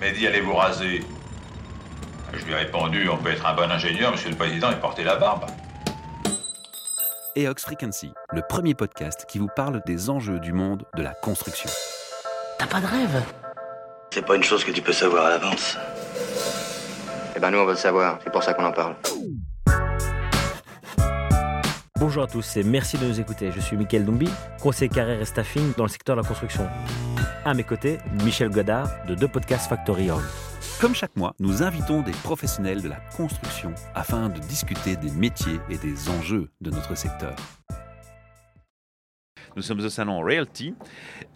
m'a 0.00 0.10
dit 0.10 0.26
allez 0.26 0.40
vous 0.40 0.54
raser. 0.54 1.04
Je 2.32 2.44
lui 2.44 2.52
ai 2.52 2.56
répondu 2.56 3.08
on 3.08 3.16
peut 3.16 3.30
être 3.30 3.46
un 3.46 3.54
bon 3.54 3.70
ingénieur, 3.70 4.12
monsieur 4.12 4.30
le 4.30 4.36
président, 4.36 4.70
et 4.70 4.76
porter 4.76 5.04
la 5.04 5.16
barbe. 5.16 5.46
EOX 7.36 7.62
Frequency, 7.62 8.12
le 8.32 8.42
premier 8.48 8.74
podcast 8.74 9.26
qui 9.28 9.38
vous 9.38 9.48
parle 9.54 9.82
des 9.86 10.08
enjeux 10.08 10.38
du 10.38 10.52
monde 10.52 10.84
de 10.96 11.02
la 11.02 11.12
construction. 11.12 11.70
T'as 12.58 12.66
pas 12.66 12.80
de 12.80 12.86
rêve? 12.86 13.22
C'est 14.12 14.24
pas 14.24 14.36
une 14.36 14.42
chose 14.42 14.64
que 14.64 14.70
tu 14.70 14.80
peux 14.80 14.92
savoir 14.92 15.26
à 15.26 15.30
l'avance. 15.30 15.76
Eh 17.36 17.38
ben 17.38 17.50
nous 17.50 17.58
on 17.58 17.66
veut 17.66 17.72
le 17.72 17.76
savoir, 17.76 18.18
c'est 18.24 18.32
pour 18.32 18.42
ça 18.42 18.54
qu'on 18.54 18.64
en 18.64 18.72
parle. 18.72 18.94
Bonjour 21.98 22.22
à 22.22 22.26
tous 22.26 22.56
et 22.56 22.62
merci 22.62 22.96
de 22.96 23.06
nous 23.06 23.20
écouter. 23.20 23.50
Je 23.54 23.60
suis 23.60 23.76
Mickaël 23.76 24.04
Dumbi, 24.04 24.30
conseiller 24.62 24.88
carrière 24.88 25.20
et 25.20 25.24
staffing 25.24 25.74
dans 25.76 25.84
le 25.84 25.88
secteur 25.90 26.16
de 26.16 26.22
la 26.22 26.28
construction. 26.28 26.66
À 27.46 27.54
mes 27.54 27.62
côtés, 27.62 27.98
Michel 28.24 28.50
Godard 28.50 28.88
de 29.06 29.14
deux 29.14 29.28
podcasts 29.28 29.68
Factory 29.68 30.10
Org. 30.10 30.24
Comme 30.80 30.96
chaque 30.96 31.14
mois, 31.14 31.32
nous 31.38 31.62
invitons 31.62 32.02
des 32.02 32.10
professionnels 32.10 32.82
de 32.82 32.88
la 32.88 32.96
construction 33.16 33.72
afin 33.94 34.28
de 34.28 34.40
discuter 34.40 34.96
des 34.96 35.12
métiers 35.12 35.60
et 35.70 35.78
des 35.78 36.08
enjeux 36.10 36.50
de 36.60 36.72
notre 36.72 36.96
secteur. 36.96 37.36
Nous 39.54 39.62
sommes 39.62 39.78
au 39.78 39.88
salon 39.88 40.18
Realty 40.22 40.74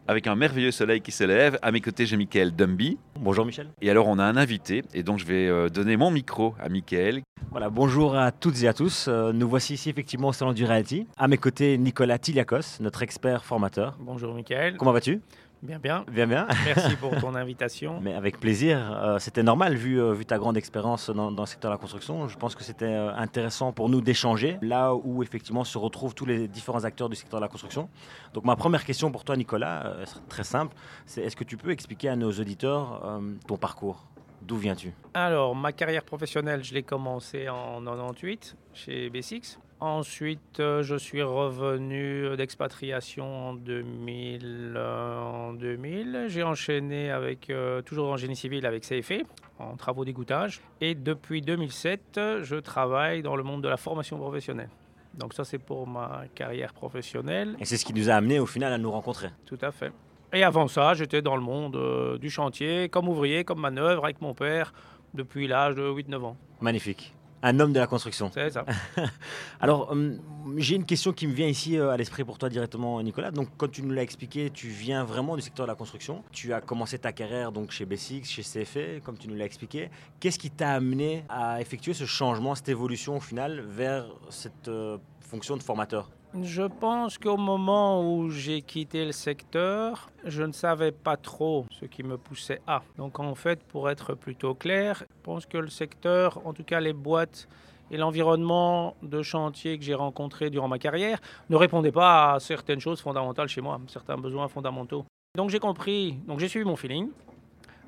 avec 0.09 0.27
un 0.27 0.35
merveilleux 0.35 0.73
soleil 0.73 1.01
qui 1.01 1.13
se 1.13 1.23
lève. 1.23 1.61
À 1.63 1.71
mes 1.71 1.81
côtés, 1.81 2.07
j'ai 2.07 2.17
Michael 2.17 2.57
Dumby. 2.57 2.99
Bonjour 3.21 3.47
Michel. 3.47 3.69
Et 3.81 3.89
alors, 3.89 4.09
on 4.09 4.19
a 4.19 4.25
un 4.25 4.37
invité 4.37 4.83
et 4.93 5.05
donc 5.05 5.21
je 5.21 5.25
vais 5.27 5.47
euh, 5.47 5.69
donner 5.69 5.97
mon 5.97 6.11
micro 6.11 6.57
à 6.59 6.69
Michael. 6.69 7.23
Voilà, 7.53 7.71
bonjour 7.71 8.17
à 8.17 8.33
toutes 8.33 8.65
et 8.65 8.69
à 8.69 8.75
tous. 8.75 9.07
Euh, 9.07 9.33
Nous 9.33 9.49
voici 9.49 9.75
ici 9.75 9.89
effectivement 9.91 10.29
au 10.29 10.33
salon 10.33 10.53
du 10.55 10.65
Realty. 10.65 11.07
À 11.17 11.29
mes 11.29 11.39
côtés, 11.39 11.79
Nicolas 11.79 12.19
Tiliakos, 12.19 12.81
notre 12.81 13.03
expert 13.05 13.45
formateur. 13.45 13.97
Bonjour 14.01 14.35
Mickaël. 14.35 14.77
Comment 14.77 14.93
vas-tu? 14.93 15.21
Bien, 15.63 15.79
bien. 15.79 16.05
Bien, 16.11 16.27
bien. 16.27 16.49
Merci 16.65 16.97
pour 16.97 17.15
ton 17.21 17.35
invitation. 17.35 18.01
Mais 18.01 18.15
avec 18.15 18.41
plaisir. 18.41 18.79
Euh, 18.79 19.19
c'était 19.19 19.43
normal 19.43 19.75
vu, 19.75 20.01
euh, 20.01 20.15
vu 20.15 20.25
ta 20.25 20.39
grande 20.39 20.57
expérience 20.57 21.11
dans, 21.11 21.31
dans 21.31 21.43
le 21.43 21.47
secteur 21.47 21.71
de 21.71 21.75
la 21.75 21.79
construction. 21.79 22.29
Je 22.29 22.39
pense 22.39 22.55
que 22.55 22.65
c'était 22.65 22.87
euh, 22.87 23.15
intéressant 23.15 23.73
pour 23.73 23.91
nous 23.91 24.01
d'échanger 24.01 24.57
là 24.63 24.95
où 24.95 25.23
effectivement 25.23 25.65
se 25.65 25.77
retrouvent 25.77 26.15
tous 26.15 26.25
les 26.25 26.49
différents 26.49 26.85
acteurs 26.85 27.11
du 27.11 27.17
secteur 27.17 27.41
de 27.41 27.45
la 27.45 27.49
construction. 27.49 27.91
Donc 28.33 28.45
ma 28.45 28.57
première 28.57 28.85
question 28.85 29.13
pour 29.13 29.25
toi 29.25 29.37
Nicolas, 29.37 29.97
très 30.29 30.45
simple, 30.45 30.75
c'est 31.05 31.23
est-ce 31.23 31.37
que 31.37 31.45
tu 31.45 31.57
peux 31.57 31.71
expliquer 31.71 32.09
à 32.09 32.17
nos 32.17 32.31
auditeurs 32.31 33.21
ton 33.47 33.57
parcours? 33.57 34.07
D'où 34.43 34.57
viens-tu? 34.57 34.93
Alors, 35.13 35.55
ma 35.55 35.73
carrière 35.73 36.03
professionnelle, 36.03 36.65
je 36.65 36.73
l'ai 36.73 36.83
commencée 36.83 37.49
en 37.49 37.83
98 37.85 38.57
chez 38.73 39.11
B6. 39.11 39.59
Ensuite, 39.81 40.61
euh, 40.61 40.83
je 40.83 40.95
suis 40.95 41.23
revenu 41.23 42.37
d'expatriation 42.37 43.49
en 43.49 43.55
2000. 43.55 44.75
euh, 44.77 45.19
en 45.21 45.53
2000. 45.55 46.27
J'ai 46.29 46.43
enchaîné 46.43 47.11
avec, 47.11 47.49
euh, 47.49 47.81
toujours 47.81 48.11
en 48.11 48.17
génie 48.19 48.37
civil 48.37 48.67
avec 48.67 48.83
CFE, 48.83 49.23
en 49.59 49.77
travaux 49.77 50.05
d'égouttage. 50.05 50.61
Et 50.83 50.95
depuis 50.95 51.41
2007, 51.41 52.19
euh, 52.19 52.45
je 52.45 52.57
travaille 52.57 53.23
dans 53.23 53.37
le 53.37 53.43
monde 53.43 53.63
de 53.63 53.69
la 53.69 53.79
formation 53.79 54.19
professionnelle. 54.19 54.69
Donc 55.15 55.33
ça, 55.33 55.45
c'est 55.45 55.59
pour 55.59 55.87
ma 55.87 56.25
carrière 56.35 56.75
professionnelle. 56.75 57.57
Et 57.59 57.65
c'est 57.65 57.79
ce 57.79 57.85
qui 57.87 57.95
nous 57.95 58.11
a 58.11 58.15
amené 58.15 58.39
au 58.39 58.47
final 58.47 58.73
à 58.75 58.79
nous 58.79 58.91
rencontrer. 58.91 59.29
Tout 59.47 59.59
à 59.63 59.73
fait. 59.73 59.93
Et 60.33 60.45
avant 60.45 60.69
ça, 60.69 60.93
j'étais 60.95 61.23
dans 61.23 61.37
le 61.37 61.43
monde 61.43 61.77
euh, 61.77 62.19
du 62.19 62.29
chantier, 62.29 62.89
comme 62.91 63.09
ouvrier, 63.09 63.45
comme 63.45 63.61
manœuvre, 63.61 64.05
avec 64.05 64.21
mon 64.21 64.35
père, 64.35 64.73
depuis 65.15 65.49
l'âge 65.49 65.75
de 65.75 65.83
8-9 65.91 66.23
ans. 66.23 66.37
Magnifique. 66.61 67.15
Un 67.43 67.59
homme 67.59 67.73
de 67.73 67.81
la 67.81 67.87
construction. 67.87 68.31
C'est 68.35 68.51
ça. 68.51 68.67
Alors, 69.61 69.91
hum, 69.91 70.19
j'ai 70.59 70.77
une 70.77 70.85
question 70.85 71.13
qui 71.13 71.27
me 71.27 71.33
vient 71.33 71.47
ici 71.47 71.79
euh, 71.79 71.91
à 71.91 71.97
l'esprit 71.97 72.23
pour 72.23 72.37
toi 72.37 72.51
directement, 72.51 73.03
Nicolas. 73.03 73.31
Donc, 73.31 73.49
quand 73.57 73.71
tu 73.71 73.83
nous 73.83 73.93
l'as 73.93 74.03
expliqué, 74.03 74.51
tu 74.51 74.69
viens 74.69 75.05
vraiment 75.05 75.37
du 75.37 75.43
secteur 75.43 75.65
de 75.67 75.71
la 75.71 75.75
construction. 75.75 76.23
Tu 76.33 76.53
as 76.53 76.61
commencé 76.61 76.99
ta 76.99 77.13
carrière 77.13 77.51
donc 77.51 77.71
chez 77.71 77.87
B6, 77.87 78.25
chez 78.25 78.43
CFE, 78.43 79.03
comme 79.03 79.17
tu 79.17 79.29
nous 79.29 79.37
l'as 79.37 79.47
expliqué. 79.47 79.91
Qu'est-ce 80.19 80.39
qui 80.39 80.51
t'a 80.51 80.73
amené 80.73 81.25
à 81.29 81.61
effectuer 81.61 81.95
ce 81.95 82.05
changement, 82.05 82.55
cette 82.55 82.69
évolution 82.69 83.17
au 83.17 83.21
final 83.21 83.61
vers 83.61 84.07
cette 84.29 84.69
euh, 84.69 84.99
fonction 85.21 85.57
de 85.57 85.63
formateur? 85.63 86.11
Je 86.33 86.63
pense 86.63 87.19
qu'au 87.19 87.37
moment 87.37 88.09
où 88.09 88.31
j'ai 88.31 88.63
quitté 88.63 89.05
le 89.05 89.11
secteur, 89.11 90.11
je 90.25 90.45
ne 90.45 90.53
savais 90.53 90.93
pas 90.93 91.17
trop 91.17 91.67
ce 91.73 91.87
qui 91.87 92.05
me 92.05 92.17
poussait 92.17 92.61
à. 92.69 92.83
Donc 92.97 93.19
en 93.19 93.35
fait, 93.35 93.61
pour 93.65 93.91
être 93.91 94.15
plutôt 94.15 94.55
clair, 94.55 95.03
je 95.09 95.23
pense 95.25 95.45
que 95.45 95.59
le 95.59 95.69
secteur, 95.69 96.41
en 96.47 96.53
tout 96.53 96.63
cas 96.63 96.79
les 96.79 96.93
boîtes 96.93 97.49
et 97.91 97.97
l'environnement 97.97 98.95
de 99.03 99.23
chantier 99.23 99.77
que 99.77 99.85
j'ai 99.85 99.95
rencontré 99.95 100.51
durant 100.51 100.69
ma 100.69 100.79
carrière, 100.79 101.19
ne 101.49 101.57
répondaient 101.57 101.91
pas 101.91 102.35
à 102.35 102.41
certaines 102.41 102.81
choses 102.81 103.01
fondamentales 103.01 103.49
chez 103.49 103.61
moi, 103.61 103.81
certains 103.89 104.17
besoins 104.17 104.47
fondamentaux. 104.47 105.05
Donc 105.37 105.51
j'ai 105.51 105.59
compris, 105.59 106.13
donc 106.29 106.39
j'ai 106.39 106.47
suivi 106.47 106.65
mon 106.65 106.77
feeling, 106.77 107.09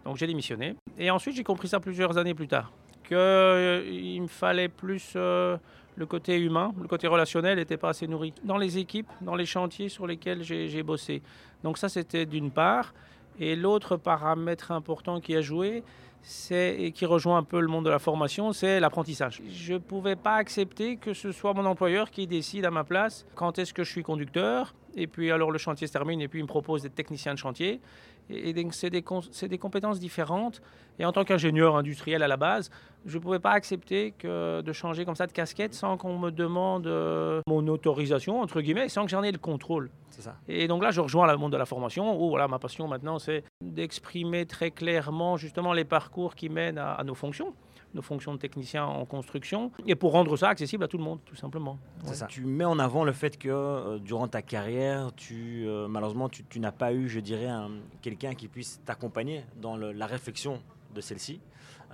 donc 0.05 0.17
j'ai 0.17 0.27
démissionné. 0.27 0.75
Et 0.99 1.13
ensuite 1.13 1.37
j'ai 1.37 1.45
compris 1.45 1.69
ça 1.69 1.79
plusieurs 1.79 2.19
années 2.19 2.35
plus 2.35 2.49
tard, 2.49 2.73
qu'il 3.05 4.21
me 4.21 4.27
fallait 4.27 4.69
plus... 4.69 5.13
euh, 5.15 5.57
le 5.97 6.07
côté 6.07 6.39
humain, 6.39 6.73
le 6.81 6.89
côté 6.89 7.07
relationnel 7.07 7.59
n'était 7.59 7.77
pas 7.77 7.91
assez 7.91 8.07
nourri. 8.07 8.33
Dans 8.45 8.57
les 8.57 8.79
équipes, 8.79 9.09
dans 9.21 9.35
les 9.35 9.47
chantiers 9.47 9.89
sur 9.89 10.07
lesquels 10.07 10.43
j'ai 10.43 10.83
bossé. 10.83 11.23
Donc 11.63 11.79
ça, 11.79 11.89
c'était 11.89 12.27
d'une 12.27 12.51
part. 12.51 12.95
Et 13.39 13.57
l'autre 13.57 13.97
paramètre 13.97 14.73
important 14.73 15.21
qui 15.21 15.35
a 15.35 15.41
joué, 15.41 15.83
c'est 16.23 16.77
et 16.79 16.93
qui 16.93 17.07
rejoint 17.07 17.39
un 17.39 17.43
peu 17.43 17.61
le 17.61 17.67
monde 17.67 17.85
de 17.85 17.91
la 17.91 17.99
formation, 17.99 18.53
c'est 18.53 18.79
l'apprentissage. 18.79 19.43
Je 19.51 19.75
ne 19.75 19.79
pouvais 19.79 20.17
pas 20.17 20.35
accepter 20.35 20.97
que 20.97 21.15
ce 21.15 21.33
soit 21.33 21.53
mon 21.53 21.65
employeur 21.67 22.11
qui 22.11 22.27
décide 22.27 22.65
à 22.65 22.71
ma 22.71 22.85
place 22.85 23.27
quand 23.35 23.59
est-ce 23.59 23.75
que 23.75 23.85
je 23.85 23.91
suis 23.91 24.03
conducteur. 24.03 24.75
Et 24.97 25.07
puis 25.07 25.31
alors 25.31 25.51
le 25.51 25.59
chantier 25.59 25.87
se 25.87 25.93
termine 25.93 26.21
et 26.21 26.29
puis 26.29 26.41
il 26.41 26.43
me 26.43 26.49
propose 26.49 26.83
d'être 26.83 26.95
technicien 26.95 27.33
de 27.33 27.39
chantier. 27.39 27.81
Et, 28.31 28.51
et 28.51 28.53
donc 28.53 28.75
c'est 28.75 28.91
des, 28.91 29.03
des 29.49 29.59
compétences 29.59 29.99
différentes. 29.99 30.61
Et 30.99 31.05
en 31.05 31.13
tant 31.13 31.25
qu'ingénieur 31.25 31.77
industriel 31.77 32.23
à 32.23 32.29
la 32.29 32.37
base, 32.37 32.71
je 33.07 33.17
ne 33.17 33.23
pouvais 33.23 33.39
pas 33.39 33.53
accepter 33.53 34.13
que 34.19 34.61
de 34.61 34.73
changer 34.73 35.05
comme 35.05 35.17
ça 35.17 35.27
de 35.27 35.33
casquette 35.33 35.75
sans 35.75 35.97
qu'on 35.97 36.19
me 36.19 36.31
demande 36.31 36.87
euh, 36.87 37.41
mon 37.47 37.67
autorisation, 37.69 38.41
entre 38.41 38.61
guillemets, 38.61 38.89
sans 38.89 39.05
que 39.05 39.11
j'en 39.11 39.23
ai 39.23 39.33
le 39.33 39.39
contrôle. 39.39 39.91
C'est 40.11 40.23
ça. 40.23 40.37
Et 40.47 40.69
donc 40.69 40.83
là, 40.83 40.91
je 40.91 41.01
rejoins 41.01 41.27
le 41.27 41.39
monde 41.39 41.53
de 41.53 41.57
la 41.57 41.65
formation, 41.65 42.23
où 42.23 42.29
voilà, 42.29 42.47
ma 42.47 42.59
passion 42.59 42.87
maintenant, 42.87 43.19
c'est 43.19 43.43
d'exprimer 43.63 44.45
très 44.45 44.71
clairement 44.71 45.39
justement 45.39 45.73
les 45.73 45.85
parcours 45.85 46.35
qui 46.35 46.51
mènent 46.51 46.79
à, 46.79 46.93
à 46.93 47.05
nos 47.05 47.15
fonctions, 47.15 47.55
nos 47.95 48.03
fonctions 48.03 48.33
de 48.35 48.39
technicien 48.39 48.85
en 48.85 49.05
construction, 49.05 49.71
et 49.87 49.95
pour 49.95 50.13
rendre 50.13 50.37
ça 50.37 50.49
accessible 50.49 50.85
à 50.85 50.89
tout 50.89 50.99
le 50.99 51.05
monde, 51.05 51.19
tout 51.25 51.37
simplement. 51.37 51.79
C'est 52.03 52.09
Ouais. 52.11 52.15
ça. 52.15 52.27
Tu 52.27 52.45
mets 52.45 52.65
en 52.65 52.79
avant 52.79 53.05
le 53.05 53.13
fait 53.13 53.39
que 53.39 53.49
euh, 53.49 53.99
durant 53.99 54.29
ta 54.29 54.43
carrière, 54.43 55.11
tu, 55.17 55.65
euh, 55.67 55.89
malheureusement, 55.89 56.29
tu, 56.29 56.45
tu 56.45 56.61
n'as 56.61 56.73
pas 56.73 56.93
eu, 56.93 57.09
je 57.09 57.21
dirais, 57.21 57.47
un- 57.49 57.71
quelqu'un 58.01 58.35
qui 58.35 58.49
puisse 58.49 58.81
t'accompagner 58.85 59.45
dans 59.61 59.77
le- 59.77 59.93
la 59.93 60.07
réflexion 60.07 60.61
de 60.95 61.01
celle-ci. 61.01 61.41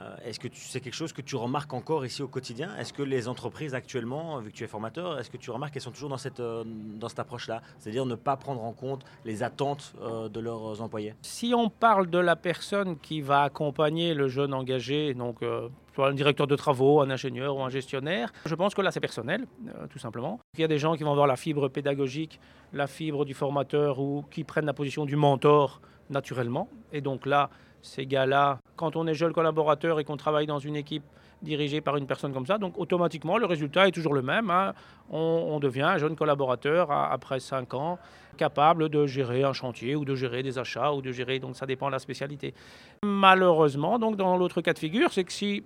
Euh, 0.01 0.15
est-ce 0.25 0.39
que 0.39 0.47
c'est 0.53 0.81
quelque 0.81 0.95
chose 0.95 1.13
que 1.13 1.23
tu 1.23 1.35
remarques 1.35 1.73
encore 1.75 2.07
ici 2.07 2.23
au 2.23 2.29
quotidien? 2.29 2.71
Est-ce 2.77 2.93
que 2.93 3.03
les 3.03 3.27
entreprises 3.27 3.75
actuellement, 3.75 4.39
vu 4.39 4.51
que 4.53 4.57
tu 4.57 4.63
es 4.63 4.69
formateur, 4.69 5.19
est-ce 5.19 5.29
que 5.29 5.37
tu 5.37 5.51
remarques 5.51 5.73
qu'elles 5.73 5.83
sont 5.83 5.91
toujours 5.91 6.09
dans 6.09 6.17
cette, 6.19 6.39
euh, 6.39 6.63
dans 6.65 7.09
cette 7.09 7.19
approche-là? 7.19 7.63
C'est-à-dire 7.81 8.07
ne 8.07 8.15
pas 8.15 8.37
prendre 8.37 8.63
en 8.63 8.73
compte 8.73 9.05
les 9.25 9.43
attentes 9.43 9.95
euh, 10.01 10.29
de 10.29 10.39
leurs 10.39 10.81
employés? 10.83 11.15
Si 11.23 11.53
on 11.53 11.69
parle 11.69 12.09
de 12.11 12.19
la 12.19 12.37
personne 12.37 12.97
qui 12.97 13.21
va 13.21 13.43
accompagner 13.43 14.15
le 14.15 14.29
jeune 14.29 14.55
engagé, 14.55 15.15
donc 15.15 15.43
un 16.07 16.15
directeur 16.15 16.47
de 16.47 16.57
travaux, 16.57 17.01
un 17.01 17.11
ingénieur 17.11 17.57
ou 17.57 17.63
un 17.63 17.71
gestionnaire, 17.71 18.33
je 18.45 18.55
pense 18.55 18.75
que 18.75 18.83
là 18.83 18.91
c'est 18.91 19.01
personnel, 19.01 19.47
euh, 19.69 19.87
tout 19.89 19.99
simplement. 19.99 20.41
Il 20.57 20.61
y 20.61 20.65
a 20.65 20.69
des 20.69 20.79
gens 20.79 20.95
qui 20.95 21.05
vont 21.05 21.13
avoir 21.13 21.27
la 21.27 21.37
fibre 21.37 21.69
pédagogique, 21.69 22.41
la 22.73 22.87
fibre 22.87 23.25
du 23.25 23.35
formateur 23.35 23.99
ou 23.99 24.25
qui 24.31 24.45
prennent 24.45 24.67
la 24.67 24.75
position 24.75 25.05
du 25.05 25.17
mentor 25.17 25.81
naturellement. 26.11 26.69
Et 26.93 27.01
donc 27.01 27.27
là, 27.27 27.51
ces 27.83 28.07
gars-là, 28.07 28.59
quand 28.77 28.97
on 28.97 29.07
est 29.07 29.15
jeune 29.15 29.33
collaborateur 29.33 30.01
et 30.01 30.05
qu'on 30.05 30.17
travaille 30.17 30.47
dans 30.47 30.59
une 30.59 30.77
équipe 30.77 31.05
dirigée 31.43 31.81
par 31.81 31.97
une 31.97 32.07
personne 32.07 32.33
comme 32.33 32.47
ça, 32.47 32.59
donc 32.59 32.79
automatiquement 32.79 33.39
le 33.39 33.47
résultat 33.47 33.87
est 33.87 33.93
toujours 33.93 34.15
le 34.15 34.23
même. 34.23 34.51
hein. 34.51 34.75
On, 35.11 35.59
devient 35.61 35.83
un 35.83 35.99
jeune 35.99 36.17
collaborateur 36.17 36.91
après 36.91 37.41
5 37.41 37.75
ans 37.75 37.99
capable 38.37 38.89
de 38.89 39.07
gérer 39.07 39.43
un 39.43 39.53
chantier 39.53 39.97
ou 39.97 40.05
de 40.05 40.15
gérer 40.15 40.43
des 40.43 40.59
achats 40.59 40.93
ou 40.93 41.03
de 41.03 41.13
gérer, 41.13 41.39
donc 41.39 41.57
ça 41.57 41.67
dépend 41.67 41.87
de 41.87 41.93
la 41.93 41.99
spécialité. 41.99 42.55
Malheureusement, 43.05 43.99
donc 43.99 44.17
dans 44.17 44.37
l'autre 44.37 44.61
cas 44.61 44.73
de 44.73 44.79
figure, 44.79 45.13
c'est 45.13 45.25
que 45.25 45.33
si 45.33 45.65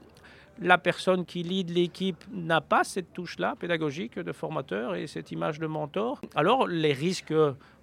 la 0.60 0.78
personne 0.78 1.24
qui 1.24 1.42
lead 1.42 1.70
l'équipe 1.70 2.22
n'a 2.32 2.60
pas 2.60 2.84
cette 2.84 3.12
touche-là 3.12 3.54
pédagogique 3.58 4.18
de 4.18 4.32
formateur 4.32 4.94
et 4.94 5.06
cette 5.06 5.32
image 5.32 5.58
de 5.58 5.66
mentor, 5.66 6.20
alors 6.34 6.66
les 6.66 6.92
risques, 6.92 7.34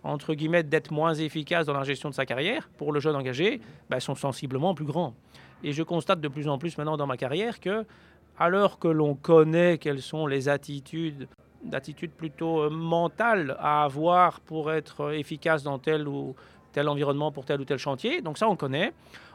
entre 0.04 0.34
guillemets, 0.34 0.64
d'être 0.64 0.92
moins 0.92 1.14
efficace 1.14 1.66
dans 1.66 1.74
la 1.74 1.84
gestion 1.84 2.10
de 2.10 2.16
sa 2.16 2.26
carrière 2.26 2.70
pour 2.78 2.92
le 2.92 3.00
jeune 3.00 3.16
engagé 3.16 3.60
ben, 3.90 4.00
sont 4.00 4.16
sensiblement 4.16 4.74
plus 4.74 4.86
grands. 4.86 5.14
Et 5.64 5.74
je 5.74 5.84
constate 5.84 6.22
de 6.22 6.28
plus 6.28 6.48
en 6.48 6.58
plus 6.58 6.78
maintenant 6.78 6.98
dans 6.98 7.08
ma 7.08 7.18
carrière 7.18 7.60
que, 7.60 7.86
alors 8.38 8.80
que 8.80 8.88
l'on 8.88 9.16
connaît 9.16 9.78
quelles 9.78 10.02
sont 10.02 10.28
les 10.28 10.48
attitudes 10.48 11.28
d'attitude 11.64 12.12
plutôt 12.12 12.62
euh, 12.62 12.70
mentale 12.70 13.58
à 13.60 13.84
avoir 13.84 14.40
pour 14.40 14.72
être 14.72 15.14
efficace 15.14 15.64
dans 15.64 15.78
tel 15.78 16.08
ou 16.08 16.36
tel 16.72 16.88
environnement 16.88 17.32
pour 17.32 17.46
tel 17.46 17.60
ou 17.60 17.66
tel 17.66 17.78
chantier. 17.78 18.22
Donc 18.22 18.38
ça, 18.38 18.48
on 18.48 18.56
connaît. 18.56 18.94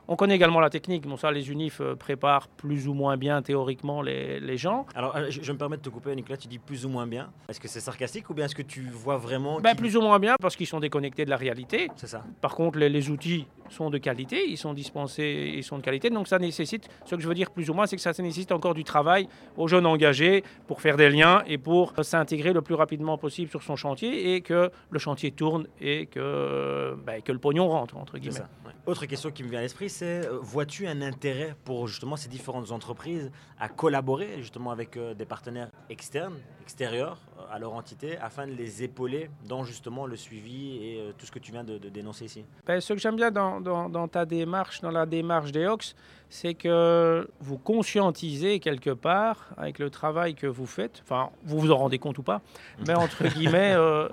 On 0.08 0.16
connaît 0.16 0.34
également 0.36 0.60
la 0.60 0.70
technique. 0.70 1.06
Bon, 1.06 1.16
ça, 1.16 1.30
les 1.32 1.50
UNIF 1.50 1.80
euh, 1.80 1.94
préparent 1.94 2.48
plus 2.48 2.88
ou 2.88 2.94
moins 2.94 3.16
bien 3.16 3.40
théoriquement 3.42 4.02
les, 4.02 4.38
les 4.40 4.56
gens. 4.56 4.86
Alors, 4.94 5.16
euh, 5.16 5.30
je, 5.30 5.42
je 5.42 5.52
me 5.52 5.58
permets 5.58 5.76
de 5.76 5.82
te 5.82 5.88
couper, 5.88 6.14
Nicolas, 6.14 6.36
tu 6.36 6.46
dis 6.48 6.58
plus 6.58 6.84
ou 6.84 6.88
moins 6.88 7.06
bien. 7.06 7.30
Est-ce 7.48 7.58
que 7.60 7.68
c'est 7.68 7.80
sarcastique 7.80 8.28
ou 8.30 8.34
bien 8.34 8.44
est-ce 8.44 8.54
que 8.54 8.62
tu 8.62 8.82
vois 8.82 9.16
vraiment. 9.16 9.60
Ben, 9.60 9.74
plus 9.74 9.96
ou 9.96 10.02
moins 10.02 10.18
bien 10.18 10.34
parce 10.40 10.56
qu'ils 10.56 10.66
sont 10.66 10.80
déconnectés 10.80 11.24
de 11.24 11.30
la 11.30 11.36
réalité. 11.36 11.88
C'est 11.96 12.06
ça. 12.06 12.22
Par 12.40 12.54
contre, 12.54 12.78
les, 12.78 12.88
les 12.88 13.08
outils 13.10 13.46
sont 13.70 13.88
de 13.88 13.96
qualité, 13.98 14.44
ils 14.46 14.58
sont 14.58 14.74
dispensés, 14.74 15.52
ils 15.56 15.64
sont 15.64 15.78
de 15.78 15.82
qualité. 15.82 16.10
Donc 16.10 16.28
ça 16.28 16.38
nécessite, 16.38 16.88
ce 17.06 17.14
que 17.14 17.20
je 17.22 17.26
veux 17.26 17.34
dire 17.34 17.50
plus 17.50 17.70
ou 17.70 17.74
moins, 17.74 17.86
c'est 17.86 17.96
que 17.96 18.02
ça 18.02 18.12
nécessite 18.22 18.52
encore 18.52 18.74
du 18.74 18.84
travail 18.84 19.26
aux 19.56 19.68
jeunes 19.68 19.86
engagés 19.86 20.44
pour 20.66 20.82
faire 20.82 20.96
des 20.96 21.08
liens 21.08 21.42
et 21.46 21.56
pour 21.56 21.94
s'intégrer 22.02 22.52
le 22.52 22.60
plus 22.60 22.74
rapidement 22.74 23.16
possible 23.16 23.50
sur 23.50 23.62
son 23.62 23.74
chantier 23.76 24.34
et 24.34 24.42
que 24.42 24.70
le 24.90 24.98
chantier 24.98 25.30
tourne 25.30 25.66
et 25.80 26.06
que, 26.06 26.94
ben, 27.06 27.22
que 27.22 27.32
le 27.32 27.38
pognon 27.38 27.68
rentre, 27.68 27.96
entre 27.96 28.18
guillemets. 28.18 28.36
ça. 28.36 28.48
ouais. 28.66 28.72
Autre 28.86 29.06
question 29.06 29.30
qui 29.30 29.42
me 29.42 29.48
vient 29.48 29.60
à 29.60 29.62
l'esprit, 29.62 29.88
c'est 29.94 30.26
euh, 30.26 30.38
vois-tu 30.42 30.86
un 30.86 31.00
intérêt 31.02 31.54
pour 31.64 31.86
justement 31.86 32.16
ces 32.16 32.28
différentes 32.28 32.70
entreprises 32.72 33.30
à 33.60 33.68
collaborer 33.68 34.28
justement 34.38 34.70
avec 34.72 34.96
euh, 34.96 35.14
des 35.14 35.24
partenaires 35.24 35.70
externes, 35.88 36.34
extérieurs 36.62 37.18
euh, 37.38 37.54
à 37.54 37.58
leur 37.58 37.72
entité, 37.74 38.18
afin 38.18 38.46
de 38.46 38.52
les 38.52 38.82
épauler 38.82 39.30
dans 39.48 39.62
justement 39.64 40.06
le 40.06 40.16
suivi 40.16 40.76
et 40.84 41.12
tout 41.16 41.26
ce 41.26 41.30
que 41.32 41.38
tu 41.38 41.52
viens 41.52 41.62
de, 41.64 41.78
de 41.78 41.88
dénoncer 41.88 42.24
ici? 42.24 42.44
Ben, 42.66 42.80
ce 42.80 42.92
que 42.92 42.98
j'aime 42.98 43.16
bien 43.16 43.30
dans, 43.30 43.60
dans- 43.60 43.88
dans 43.88 44.08
ta 44.08 44.24
démarche, 44.26 44.80
dans 44.80 44.90
la 44.90 45.06
démarche 45.06 45.52
des 45.52 45.66
Ox, 45.66 45.94
c'est 46.28 46.54
que 46.54 47.28
vous 47.40 47.58
conscientisez 47.58 48.58
quelque 48.58 48.90
part, 48.90 49.50
avec 49.56 49.78
le 49.78 49.90
travail 49.90 50.34
que 50.34 50.48
vous 50.48 50.66
faites, 50.66 51.02
enfin, 51.04 51.30
vous 51.44 51.60
vous 51.60 51.70
en 51.70 51.76
rendez 51.76 51.98
compte 51.98 52.18
ou 52.18 52.22
pas, 52.24 52.40
mais 52.86 52.94
entre 52.94 53.22
guillemets, 53.34 53.74
euh, 53.76 54.08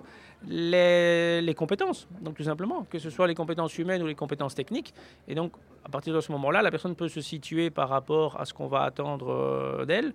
les, 0.47 1.53
compétences, 1.55 2.07
donc 2.21 2.35
tout 2.35 2.43
simplement, 2.43 2.85
que 2.89 2.99
ce 2.99 3.09
soit 3.09 3.27
les 3.27 3.35
compétences 3.35 3.77
humaines 3.77 4.01
ou 4.01 4.07
les 4.07 4.15
compétences 4.15 4.55
techniques. 4.55 4.93
Et 5.27 5.35
donc, 5.35 5.53
à 5.85 5.89
partir 5.89 6.13
de 6.13 6.21
ce 6.21 6.31
moment-là, 6.31 6.61
la 6.61 6.71
personne 6.71 6.95
peut 6.95 7.09
se 7.09 7.21
situer 7.21 7.69
par 7.69 7.89
rapport 7.89 8.39
à 8.39 8.45
ce 8.45 8.53
qu'on 8.53 8.67
va 8.67 8.83
attendre 8.83 9.29
euh, 9.29 9.85
d'elle. 9.85 10.13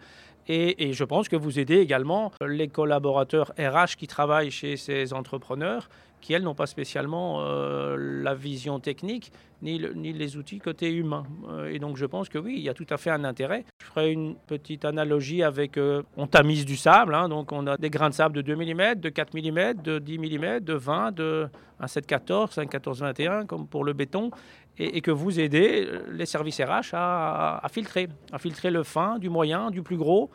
Et, 0.49 0.88
et 0.88 0.93
je 0.93 1.05
pense 1.05 1.28
que 1.28 1.37
vous 1.37 1.58
aidez 1.58 1.78
également 1.78 2.32
les 2.46 2.69
collaborateurs 2.69 3.52
RH 3.58 3.96
qui 3.99 4.06
travaillent 4.06 4.52
chez 4.52 4.76
ces 4.76 5.12
entrepreneurs, 5.12 5.88
qui, 6.20 6.32
elles, 6.32 6.42
n'ont 6.42 6.54
pas 6.54 6.66
spécialement 6.66 7.40
euh, 7.40 7.96
la 8.22 8.34
vision 8.34 8.80
technique 8.80 9.32
ni, 9.62 9.80
ni 9.94 10.12
les 10.12 10.36
outils 10.36 10.58
côté 10.58 10.92
humain. 10.92 11.24
Euh, 11.48 11.72
et 11.72 11.78
donc, 11.78 11.96
je 11.96 12.06
pense 12.06 12.28
que 12.28 12.38
oui, 12.38 12.54
il 12.56 12.62
y 12.62 12.68
a 12.68 12.74
tout 12.74 12.86
à 12.90 12.96
fait 12.96 13.10
un 13.10 13.24
intérêt. 13.24 13.64
Je 13.80 13.86
ferai 13.86 14.12
une 14.12 14.34
petite 14.34 14.84
analogie 14.84 15.42
avec, 15.42 15.76
euh, 15.76 16.02
on 16.16 16.26
tamise 16.26 16.64
du 16.64 16.76
sable, 16.76 17.14
hein, 17.14 17.28
donc 17.28 17.52
on 17.52 17.66
a 17.66 17.76
des 17.76 17.90
grains 17.90 18.10
de 18.10 18.14
sable 18.14 18.34
de 18.36 18.42
2 18.42 18.54
mm, 18.56 18.94
de 18.96 19.08
4 19.08 19.34
mm, 19.34 19.82
de 19.82 19.98
10 19.98 20.18
mm, 20.18 20.60
de 20.60 20.74
20, 20.74 21.12
de 21.12 21.48
un 21.78 21.86
714, 21.86 22.50
514, 22.52 23.00
21, 23.00 23.46
comme 23.46 23.66
pour 23.66 23.84
le 23.84 23.92
béton, 23.92 24.30
et, 24.78 25.00
que 25.00 25.10
vous 25.10 25.40
aidez 25.40 25.88
les 26.10 26.26
services 26.26 26.60
RH 26.60 26.94
à, 26.94 27.64
à 27.64 27.68
filtrer, 27.68 28.08
à 28.32 28.38
filtrer 28.38 28.70
le 28.70 28.82
fin, 28.82 29.18
du 29.18 29.30
moyen, 29.30 29.70
du 29.70 29.82
plus 29.82 29.96
gros. 29.96 30.30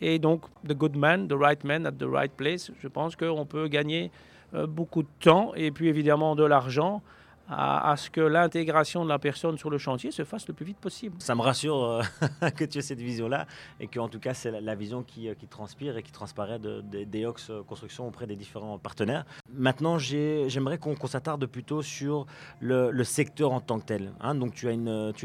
Et 0.00 0.18
donc, 0.18 0.42
the 0.66 0.74
good 0.74 0.96
man, 0.96 1.26
the 1.26 1.34
right 1.34 1.62
man 1.64 1.86
at 1.86 1.92
the 1.92 2.04
right 2.04 2.32
place, 2.32 2.70
je 2.80 2.88
pense 2.88 3.16
qu'on 3.16 3.46
peut 3.46 3.68
gagner 3.68 4.10
beaucoup 4.52 5.02
de 5.02 5.08
temps 5.20 5.52
et 5.54 5.70
puis 5.70 5.88
évidemment 5.88 6.34
de 6.36 6.44
l'argent 6.44 7.02
à, 7.50 7.94
ce 7.96 8.10
que 8.10 8.20
l'intégration 8.20 9.04
de 9.04 9.08
la 9.08 9.18
personne 9.18 9.56
sur 9.56 9.70
le 9.70 9.78
chantier 9.78 10.10
se 10.10 10.24
fasse 10.24 10.46
le 10.48 10.54
plus 10.54 10.66
vite 10.66 10.78
possible. 10.78 11.16
Ça 11.20 11.34
me 11.34 11.40
rassure 11.40 11.82
euh, 11.82 12.50
que 12.56 12.64
tu 12.64 12.78
aies 12.78 12.82
cette 12.82 13.00
vision-là 13.00 13.46
et 13.80 13.86
qu'en 13.86 14.08
tout 14.08 14.20
cas, 14.20 14.34
c'est 14.34 14.60
la, 14.60 14.74
vision 14.74 15.02
qui, 15.02 15.28
euh, 15.28 15.34
qui 15.34 15.46
transpire 15.46 15.96
et 15.96 16.02
qui 16.02 16.12
transparaît 16.12 16.58
de, 16.58 16.82
de- 16.82 17.04
des 17.04 17.24
Ox 17.24 17.48
euh, 17.50 17.62
Construction 17.62 18.06
auprès 18.06 18.26
des 18.26 18.36
différents 18.36 18.78
partenaires. 18.78 19.24
Maintenant, 19.50 19.98
j'ai- 19.98 20.48
j'aimerais 20.48 20.78
qu'on 20.78 20.94
s'attarde 21.06 21.46
plutôt 21.46 21.82
sur 21.82 22.26
le, 22.60 22.92
secteur 23.04 23.52
en 23.52 23.60
tant 23.60 23.80
que 23.80 23.86
tel. 23.86 24.12
hein. 24.20 24.34
Donc, 24.34 24.54
tu, 24.54 24.68
es 24.68 24.76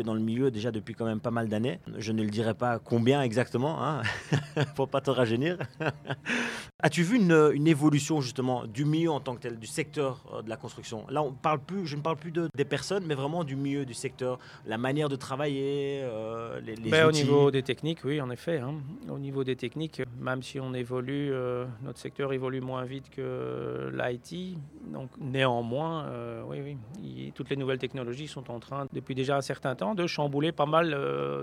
dans 0.04 0.14
le 0.14 0.20
milieu 0.22 0.50
déjà 0.50 0.72
depuis 0.72 0.94
quand 0.94 1.06
même 1.06 1.20
pas 1.20 1.31
mal 1.31 1.50
d'années. 1.50 1.80
Je 1.98 2.14
ne 2.14 2.24
le 2.24 2.30
dirai 2.30 2.54
pas 2.54 2.80
combien 2.80 3.22
exactement, 3.22 3.84
hein, 3.84 4.02
pour 4.75 4.88
pas 4.88 5.02
te 5.02 5.10
rajeunir. 5.10 5.58
As-tu 6.81 7.04
vu 7.04 7.18
une, 7.18 7.68
évolution 7.68 8.22
justement 8.22 8.66
du 8.66 8.86
milieu 8.86 9.12
en 9.12 9.20
tant 9.20 9.36
que 9.36 9.42
tel, 9.42 9.58
du 9.58 9.68
secteur 9.68 10.42
de 10.44 10.50
la 10.50 10.58
construction? 10.58 11.06
Là, 11.10 11.24
on 11.24 11.31
parle 11.34 11.60
plus, 11.60 11.86
je 11.88 11.96
ne 11.96 12.02
parle 12.02 12.12
plus 12.15 12.31
de, 12.31 12.48
des 12.56 12.65
personnes, 12.65 13.04
mais 13.06 13.15
vraiment 13.15 13.44
du 13.44 13.56
milieu, 13.56 13.86
du 13.86 13.94
secteur, 13.94 14.39
la 14.65 14.77
manière 14.77 15.10
de 15.10 15.15
travailler, 15.15 16.01
euh, 16.04 16.60
les, 16.62 16.75
les 16.75 16.89
Ben, 16.92 17.06
au 17.06 17.10
outils. 17.10 17.24
niveau 17.24 17.51
des 17.51 17.63
techniques, 17.63 18.00
oui, 18.04 18.19
en 18.21 18.30
effet. 18.30 18.60
hein. 18.60 18.75
Au 19.10 19.19
niveau 19.19 19.44
des 19.44 19.56
techniques, 19.56 20.01
même 20.19 20.42
si 20.44 20.60
on 20.60 20.74
évolue, 20.74 21.31
euh, 21.31 21.65
notre 21.83 22.00
secteur 22.00 22.33
évolue 22.33 22.62
moins 22.62 22.83
vite 22.86 23.10
que 23.10 23.92
l'IT. 23.94 24.57
Donc, 24.92 25.10
néanmoins, 25.19 26.06
euh, 26.06 26.44
oui, 26.48 26.60
oui, 26.63 27.31
toutes 27.36 27.50
les 27.50 27.56
nouvelles 27.57 27.80
technologies 27.80 28.27
sont 28.27 28.50
en 28.51 28.60
train, 28.60 28.88
depuis 28.94 29.15
déjà 29.15 29.38
un 29.38 29.42
certain 29.42 29.75
temps, 29.75 29.95
de 29.95 30.07
chambouler 30.07 30.51
pas 30.51 30.65
mal 30.65 30.95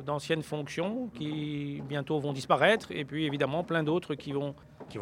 d'anciennes 0.05 0.43
fonctions 0.43 1.09
qui 1.15 1.83
bientôt 1.89 2.19
vont 2.19 2.33
disparaître, 2.33 2.91
et 2.93 3.05
puis 3.05 3.25
évidemment 3.27 3.65
plein 3.65 3.83
d'autres 3.83 4.15
qui 4.15 4.33
vont 4.33 4.55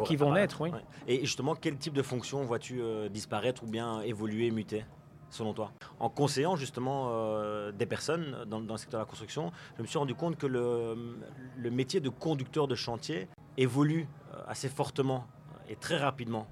qui 0.05 0.17
vont 0.17 0.33
naître, 0.35 0.61
oui. 0.61 0.71
Et 1.07 1.21
justement, 1.21 1.55
quel 1.55 1.79
type 1.79 1.95
de 1.95 2.03
fonction 2.03 2.45
vois-tu 2.45 2.83
euh, 2.83 3.09
disparaître 3.09 3.65
ou 3.65 3.67
bien 3.67 4.03
évoluer, 4.03 4.51
muter? 4.51 4.85
Selon 5.31 5.53
toi? 5.53 5.73
En 6.01 6.09
conseillant 6.09 6.57
justement 6.57 7.09
euh, 7.11 7.73
des 7.73 7.87
personnes 7.87 8.45
dans, 8.47 8.61
le 8.61 8.77
secteur 8.77 9.01
de 9.01 9.05
la 9.05 9.09
construction, 9.09 9.53
je 9.77 9.83
me 9.83 9.87
suis 9.87 9.99
rendu 9.99 10.15
compte 10.15 10.37
que 10.37 10.47
le, 10.47 11.71
métier 11.71 12.01
de 12.01 12.09
conducteur 12.09 12.69
de 12.69 12.75
chantier 12.75 13.29
évolue 13.57 14.07
euh, 14.35 14.43
assez 14.47 14.69
fortement 14.69 15.27
et 15.69 15.77
très 15.77 15.97
rapidement. 15.97 16.47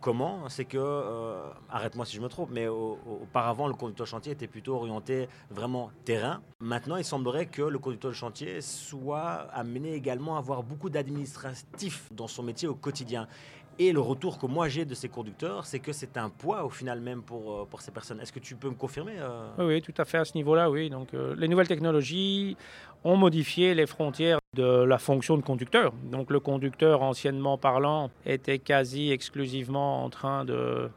Comment? 0.00 0.48
C'est 0.48 0.64
que, 0.64 0.78
euh, 0.78 1.48
arrête-moi 1.70 2.04
si 2.04 2.16
je 2.16 2.20
me 2.20 2.28
trompe, 2.28 2.50
mais 2.50 2.66
au- 2.66 2.98
au- 3.06 3.20
auparavant, 3.22 3.68
le 3.68 3.74
conducteur 3.74 4.04
de 4.04 4.10
chantier 4.10 4.32
était 4.32 4.48
plutôt 4.48 4.74
orienté 4.74 5.28
vraiment 5.48 5.92
terrain. 6.04 6.40
Maintenant, 6.60 6.96
il 6.96 7.04
semblerait 7.04 7.46
que 7.46 7.62
le 7.62 7.78
conducteur 7.78 8.10
de 8.10 8.16
chantier 8.16 8.60
soit 8.62 9.46
amené 9.52 9.94
également 9.94 10.34
à 10.34 10.38
avoir 10.38 10.64
beaucoup 10.64 10.90
d'administratif 10.90 12.08
dans 12.12 12.26
son 12.26 12.42
métier 12.42 12.66
au 12.66 12.74
quotidien. 12.74 13.28
Et 13.78 13.92
le 13.92 14.00
retour 14.00 14.38
que 14.38 14.46
moi 14.46 14.68
j'ai 14.68 14.84
de 14.84 14.94
ces 14.94 15.08
conducteurs, 15.08 15.64
c'est 15.64 15.78
que 15.78 15.92
c'est 15.92 16.16
un 16.16 16.28
poids 16.28 16.64
au 16.64 16.68
final 16.68 17.00
même 17.00 17.22
pour, 17.22 17.52
euh, 17.52 17.64
pour 17.64 17.80
ces 17.80 17.90
personnes. 17.90 18.20
Est-ce 18.20 18.32
que 18.32 18.38
tu 18.38 18.54
peux 18.54 18.68
me 18.68 18.74
confirmer 18.74 19.14
euh 19.18 19.48
Oui, 19.58 19.80
tout 19.80 19.94
à 19.96 20.04
fait 20.04 20.18
à 20.18 20.24
ce 20.24 20.34
niveau-là, 20.34 20.70
oui. 20.70 20.90
Donc, 20.90 21.14
euh, 21.14 21.34
les 21.36 21.48
nouvelles 21.48 21.68
technologies 21.68 22.56
ont 23.04 23.16
modifié 23.16 23.74
les 23.74 23.86
frontières 23.86 24.38
de 24.54 24.84
la 24.84 24.98
fonction 24.98 25.36
de 25.36 25.42
conducteur. 25.42 25.92
Donc, 26.04 26.30
le 26.30 26.38
conducteur, 26.38 27.02
anciennement 27.02 27.56
parlant, 27.56 28.10
était 28.26 28.58
quasi 28.58 29.10
exclusivement 29.10 30.04
en 30.04 30.10
train 30.10 30.44
de 30.44 30.90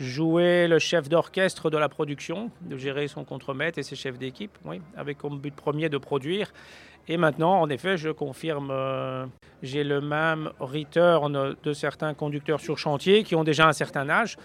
jouer 0.00 0.66
le 0.66 0.78
chef 0.78 1.08
d'orchestre 1.08 1.68
de 1.68 1.76
la 1.76 1.88
production, 1.88 2.50
de 2.62 2.76
gérer 2.76 3.06
son 3.06 3.24
contremaître 3.24 3.78
et 3.78 3.82
ses 3.82 3.96
chefs 3.96 4.18
d'équipe, 4.18 4.56
avec 4.96 5.18
comme 5.18 5.38
but 5.38 5.54
premier 5.54 5.88
de 5.88 5.98
produire. 5.98 6.52
Et 7.06 7.16
maintenant, 7.16 7.60
en 7.60 7.68
effet, 7.68 7.96
je 7.96 8.08
confirme, 8.10 8.70
euh, 8.70 9.26
j'ai 9.62 9.84
le 9.84 10.00
même 10.00 10.50
return 10.58 11.54
de 11.62 11.72
certains 11.72 12.14
conducteurs 12.14 12.60
sur 12.60 12.78
chantier 12.78 13.24
qui 13.24 13.34
ont 13.34 13.44
déjà 13.44 13.66
un 13.66 13.72
certain 13.72 14.08
âge 14.08 14.36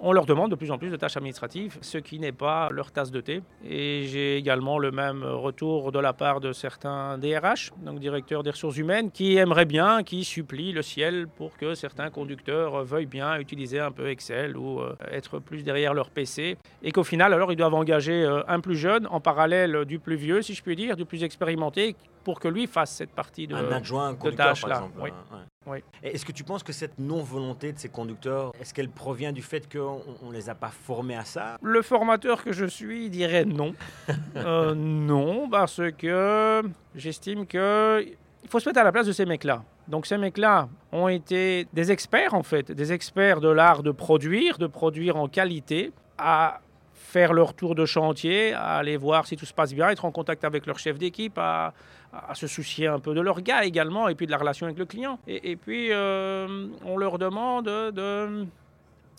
on 0.00 0.12
leur 0.12 0.26
demande 0.26 0.50
de 0.50 0.56
plus 0.56 0.70
en 0.70 0.78
plus 0.78 0.90
de 0.90 0.96
tâches 0.96 1.16
administratives, 1.16 1.78
ce 1.80 1.98
qui 1.98 2.18
n'est 2.18 2.32
pas 2.32 2.68
leur 2.70 2.92
tasse 2.92 3.10
de 3.10 3.20
thé. 3.20 3.42
Et 3.64 4.04
j'ai 4.06 4.36
également 4.36 4.78
le 4.78 4.90
même 4.90 5.24
retour 5.24 5.92
de 5.92 5.98
la 5.98 6.12
part 6.12 6.40
de 6.40 6.52
certains 6.52 7.18
DRH, 7.18 7.72
donc 7.84 7.98
directeurs 7.98 8.42
des 8.42 8.50
ressources 8.50 8.76
humaines, 8.76 9.10
qui 9.10 9.36
aimeraient 9.36 9.64
bien, 9.64 10.02
qui 10.02 10.24
supplient 10.24 10.72
le 10.72 10.82
ciel 10.82 11.26
pour 11.28 11.56
que 11.56 11.74
certains 11.74 12.10
conducteurs 12.10 12.84
veuillent 12.84 13.06
bien 13.06 13.38
utiliser 13.38 13.80
un 13.80 13.90
peu 13.90 14.08
Excel 14.08 14.56
ou 14.56 14.80
euh, 14.80 14.94
être 15.10 15.38
plus 15.38 15.62
derrière 15.62 15.94
leur 15.94 16.10
PC. 16.10 16.56
Et 16.82 16.92
qu'au 16.92 17.04
final, 17.04 17.32
alors, 17.32 17.52
ils 17.52 17.56
doivent 17.56 17.74
engager 17.74 18.24
euh, 18.24 18.42
un 18.48 18.60
plus 18.60 18.76
jeune 18.76 19.06
en 19.10 19.20
parallèle 19.20 19.84
du 19.84 19.98
plus 19.98 20.16
vieux, 20.16 20.42
si 20.42 20.54
je 20.54 20.62
puis 20.62 20.76
dire, 20.76 20.96
du 20.96 21.04
plus 21.04 21.24
expérimenté, 21.24 21.96
pour 22.28 22.40
que 22.40 22.48
lui 22.48 22.66
fasse 22.66 22.90
cette 22.90 23.12
partie 23.12 23.46
de, 23.46 23.54
un 23.54 23.72
adjoint 23.72 24.14
conducteur, 24.14 24.48
tâches 24.48 24.60
par 24.60 24.68
là, 24.68 24.76
exemple. 24.76 24.98
oui. 25.00 25.10
ouais. 25.32 25.38
Oui. 25.66 25.78
Et 26.02 26.14
Est-ce 26.14 26.26
que 26.26 26.32
tu 26.32 26.44
penses 26.44 26.62
que 26.62 26.74
cette 26.74 26.98
non-volonté 26.98 27.72
de 27.72 27.78
ces 27.78 27.88
conducteurs, 27.88 28.52
est-ce 28.60 28.74
qu'elle 28.74 28.90
provient 28.90 29.32
du 29.32 29.40
fait 29.40 29.66
qu'on 29.72 30.02
ne 30.28 30.34
les 30.34 30.50
a 30.50 30.54
pas 30.54 30.68
formés 30.68 31.16
à 31.16 31.24
ça? 31.24 31.56
Le 31.62 31.80
formateur 31.80 32.44
que 32.44 32.52
je 32.52 32.66
suis 32.66 33.08
dirait 33.08 33.46
non. 33.46 33.72
Euh, 34.36 34.74
non, 34.74 35.48
parce 35.48 35.80
que 35.96 36.62
j'estime 36.94 37.46
que 37.46 38.04
il 38.42 38.50
faut 38.50 38.60
se 38.60 38.68
mettre 38.68 38.80
à 38.80 38.84
la 38.84 38.92
place 38.92 39.06
de 39.06 39.12
ces 39.12 39.24
mecs-là. 39.24 39.64
Donc 39.88 40.04
ces 40.04 40.18
mecs-là 40.18 40.68
ont 40.92 41.08
été 41.08 41.66
des 41.72 41.90
experts 41.90 42.34
en 42.34 42.42
fait, 42.42 42.70
des 42.72 42.92
experts 42.92 43.40
de 43.40 43.48
l'art 43.48 43.82
de 43.82 43.90
produire, 43.90 44.58
de 44.58 44.66
produire 44.66 45.16
en 45.16 45.28
qualité, 45.28 45.92
à 46.18 46.60
faire 47.08 47.32
leur 47.32 47.54
tour 47.54 47.74
de 47.74 47.86
chantier, 47.86 48.52
à 48.52 48.76
aller 48.76 48.96
voir 48.98 49.26
si 49.26 49.34
tout 49.36 49.46
se 49.46 49.54
passe 49.54 49.72
bien, 49.72 49.88
être 49.88 50.04
en 50.04 50.10
contact 50.12 50.44
avec 50.44 50.66
leur 50.66 50.78
chef 50.78 50.98
d'équipe, 50.98 51.38
à, 51.38 51.72
à 52.12 52.34
se 52.34 52.46
soucier 52.46 52.86
un 52.86 52.98
peu 53.00 53.14
de 53.14 53.20
leur 53.22 53.40
gars 53.40 53.64
également, 53.64 54.08
et 54.08 54.14
puis 54.14 54.26
de 54.26 54.30
la 54.30 54.36
relation 54.38 54.66
avec 54.66 54.78
le 54.78 54.84
client. 54.84 55.18
Et, 55.26 55.52
et 55.52 55.56
puis 55.56 55.88
euh, 55.90 56.66
on 56.84 56.98
leur 56.98 57.18
demande 57.18 57.64
de 57.66 58.46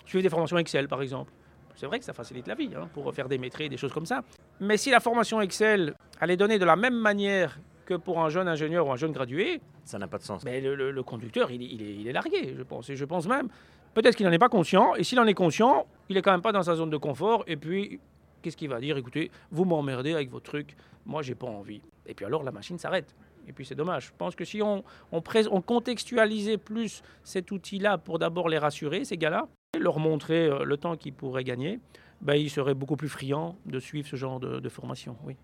suivre 0.05 0.21
des 0.23 0.29
formations 0.29 0.57
Excel 0.59 0.87
par 0.87 1.01
exemple. 1.01 1.31
C'est 1.75 1.87
vrai 1.87 1.97
que 1.97 2.05
ça 2.05 2.13
facilite 2.13 2.45
la 2.47 2.55
vie 2.55 2.69
hein, 2.77 2.87
pour 2.93 3.11
faire 3.13 3.27
des 3.27 3.37
maîtrises, 3.37 3.69
des 3.69 3.77
choses 3.77 3.93
comme 3.93 4.05
ça. 4.05 4.21
Mais 4.59 4.77
si 4.77 4.91
la 4.91 4.99
formation 4.99 5.41
Excel 5.41 5.93
elle 6.21 6.31
est 6.31 6.37
donnée 6.37 6.59
de 6.59 6.65
la 6.65 6.75
même 6.75 6.95
manière 6.95 7.57
que 7.85 7.95
pour 7.95 8.21
un 8.23 8.29
jeune 8.29 8.47
ingénieur 8.47 8.85
ou 8.85 8.91
un 8.91 8.97
jeune 8.97 9.13
gradué, 9.13 9.61
Ça 9.85 9.97
n'a 9.97 10.07
pas 10.07 10.19
de 10.19 10.23
sens. 10.23 10.43
mais 10.43 10.61
le, 10.61 10.75
le- 10.75 10.91
le 10.91 11.03
conducteur, 11.03 11.49
il, 11.49 11.63
est- 11.63 11.65
il 11.65 11.81
est, 11.81 11.95
il 12.01 12.07
est 12.07 12.11
largué, 12.13 12.53
je 12.55 12.61
pense. 12.63 12.87
Et 12.91 12.95
je 12.95 13.05
pense 13.05 13.27
même, 13.27 13.47
peut-être 13.95 14.15
qu'il 14.15 14.27
n'en 14.27 14.31
est 14.31 14.37
pas 14.37 14.49
conscient. 14.49 14.93
Et 14.95 15.03
s'il 15.03 15.19
en 15.19 15.25
est 15.25 15.33
conscient, 15.33 15.87
il 16.09 16.17
est 16.17 16.21
quand 16.21 16.31
même 16.31 16.41
pas 16.41 16.51
dans 16.51 16.63
sa 16.63 16.75
zone 16.75 16.89
de 16.89 16.97
confort. 16.97 17.43
Et 17.47 17.55
puis, 17.55 17.99
qu'est-ce 18.41 18.57
qu'il 18.57 18.69
va 18.69 18.79
dire? 18.79 18.97
Écoutez, 18.97 19.31
vous 19.51 19.65
m'emmerdez 19.65 20.13
avec 20.13 20.29
vos 20.29 20.39
trucs, 20.39 20.75
moi 21.05 21.21
j'ai 21.21 21.35
pas 21.35 21.47
envie. 21.47 21.81
Et 22.05 22.13
puis 22.13 22.25
alors 22.25 22.43
la 22.43 22.51
machine 22.51 22.77
s'arrête. 22.77 23.15
Et 23.47 23.53
puis 23.53 23.65
c'est 23.65 23.75
dommage. 23.75 24.07
Je 24.07 24.11
pense 24.17 24.35
que 24.35 24.45
si 24.45 24.61
on, 24.61 24.83
on, 25.11 25.21
on 25.51 25.61
contextualisait 25.61 26.57
plus 26.57 27.01
cet 27.23 27.51
outil-là 27.51 27.97
pour 27.97 28.19
d'abord 28.19 28.49
les 28.49 28.57
rassurer, 28.57 29.05
ces 29.05 29.17
gars-là, 29.17 29.47
et 29.75 29.79
leur 29.79 29.99
montrer 29.99 30.45
euh, 30.47 30.63
le 30.63 30.77
temps 30.77 30.97
qu'ils 30.97 31.13
pourraient 31.13 31.43
gagner, 31.43 31.79
ben, 32.21 32.35
ils 32.35 32.49
seraient 32.49 32.73
beaucoup 32.73 32.95
plus 32.95 33.09
friands 33.09 33.55
de 33.65 33.79
suivre 33.79 34.07
ce 34.07 34.15
genre 34.15 34.39
de, 34.39 34.59
de 34.59 34.69
formation. 34.69 35.15
Oui. 35.23 35.35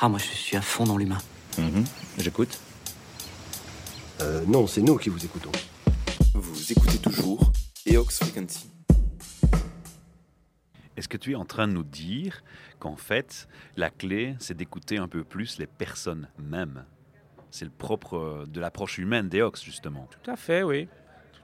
Ah, 0.00 0.08
moi 0.08 0.18
je 0.18 0.26
suis 0.26 0.56
à 0.56 0.62
fond 0.62 0.84
dans 0.84 0.96
l'humain. 0.96 1.18
Mhm. 1.58 1.84
J'écoute. 2.18 2.60
Euh, 4.20 4.44
non, 4.46 4.66
c'est 4.66 4.82
nous 4.82 4.96
qui 4.96 5.08
vous 5.08 5.24
écoutons. 5.24 5.52
Vous 6.34 6.72
écoutez 6.72 6.98
toujours 6.98 7.52
Eox 7.86 8.18
Frequency. 8.18 8.70
Est-ce 10.96 11.08
que 11.08 11.16
tu 11.16 11.32
es 11.32 11.34
en 11.34 11.44
train 11.44 11.66
de 11.66 11.72
nous 11.72 11.82
dire 11.82 12.42
qu'en 12.78 12.96
fait, 12.96 13.48
la 13.76 13.90
clé, 13.90 14.36
c'est 14.38 14.56
d'écouter 14.56 14.98
un 14.98 15.08
peu 15.08 15.24
plus 15.24 15.58
les 15.58 15.66
personnes 15.66 16.28
mêmes? 16.38 16.84
C'est 17.50 17.64
le 17.64 17.70
propre 17.70 18.44
de 18.48 18.60
l'approche 18.60 18.98
humaine 18.98 19.28
d'Eox, 19.28 19.62
justement. 19.62 20.08
Tout 20.22 20.30
à 20.30 20.36
fait, 20.36 20.62
oui. 20.62 20.88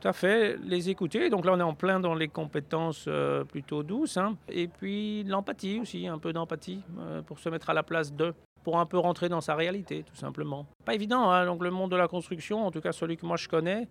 Tout 0.00 0.08
à 0.08 0.12
fait, 0.12 0.56
les 0.64 0.88
écouter. 0.88 1.28
Donc 1.28 1.44
là, 1.44 1.52
on 1.52 1.60
est 1.60 1.64
en 1.64 1.74
plein 1.74 2.00
dans 2.00 2.14
les 2.14 2.28
compétences 2.28 3.04
euh, 3.06 3.44
plutôt 3.44 3.82
douces. 3.82 4.16
Hein. 4.16 4.36
Et 4.48 4.66
puis 4.66 5.24
l'empathie 5.24 5.78
aussi, 5.80 6.06
un 6.06 6.18
peu 6.18 6.32
d'empathie 6.32 6.82
euh, 6.98 7.20
pour 7.22 7.38
se 7.38 7.48
mettre 7.48 7.70
à 7.70 7.74
la 7.74 7.82
place 7.82 8.12
d'eux, 8.12 8.34
pour 8.64 8.78
un 8.78 8.86
peu 8.86 8.98
rentrer 8.98 9.28
dans 9.28 9.40
sa 9.40 9.54
réalité, 9.54 10.02
tout 10.04 10.16
simplement. 10.16 10.66
Pas 10.84 10.94
évident, 10.94 11.30
hein. 11.30 11.44
donc 11.44 11.62
le 11.62 11.70
monde 11.70 11.90
de 11.90 11.96
la 11.96 12.08
construction, 12.08 12.64
en 12.64 12.70
tout 12.70 12.80
cas 12.80 12.92
celui 12.92 13.16
que 13.16 13.26
moi 13.26 13.36
je 13.36 13.48
connais, 13.48 13.88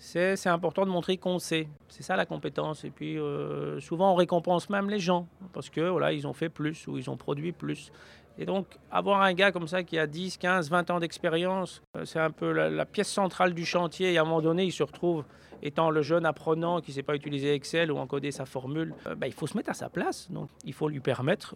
c'est 0.00 0.48
important 0.48 0.86
de 0.86 0.90
montrer 0.90 1.18
qu'on 1.18 1.38
sait. 1.38 1.68
C'est 1.88 2.02
ça 2.02 2.16
la 2.16 2.24
compétence. 2.24 2.84
Et 2.84 2.90
puis 2.90 3.18
euh, 3.18 3.80
souvent 3.80 4.12
on 4.12 4.14
récompense 4.14 4.70
même 4.70 4.88
les 4.88 4.98
gens 4.98 5.28
parce 5.52 5.68
que 5.68 5.82
voilà, 5.82 6.12
ils 6.12 6.26
ont 6.26 6.32
fait 6.32 6.48
plus 6.48 6.86
ou 6.86 6.96
ils 6.96 7.10
ont 7.10 7.16
produit 7.16 7.52
plus. 7.52 7.92
Et 8.38 8.46
donc 8.46 8.66
avoir 8.90 9.20
un 9.20 9.34
gars 9.34 9.52
comme 9.52 9.68
ça 9.68 9.82
qui 9.82 9.98
a 9.98 10.06
10, 10.06 10.38
15, 10.38 10.70
20 10.70 10.90
ans 10.90 11.00
d'expérience, 11.00 11.82
euh, 11.96 12.06
c'est 12.06 12.18
un 12.18 12.30
peu 12.30 12.50
la, 12.50 12.86
pièce 12.86 13.10
centrale 13.10 13.52
du 13.52 13.66
chantier. 13.66 14.14
Et 14.14 14.18
à 14.18 14.22
un 14.22 14.24
moment 14.24 14.40
donné, 14.40 14.64
il 14.64 14.72
se 14.72 14.82
retrouve 14.82 15.24
étant 15.62 15.90
le 15.90 16.00
jeune 16.00 16.24
apprenant 16.24 16.80
qui 16.80 16.92
ne 16.92 16.94
sait 16.94 17.02
pas 17.02 17.14
utiliser 17.14 17.52
Excel 17.52 17.92
ou 17.92 17.98
encoder 17.98 18.30
sa 18.30 18.46
formule. 18.46 18.94
Euh, 19.06 19.14
bah, 19.14 19.26
il 19.26 19.34
faut 19.34 19.46
se 19.46 19.56
mettre 19.56 19.68
à 19.68 19.74
sa 19.74 19.90
place. 19.90 20.30
Donc 20.30 20.48
il 20.64 20.72
faut 20.72 20.88
lui 20.88 21.00
permettre 21.00 21.54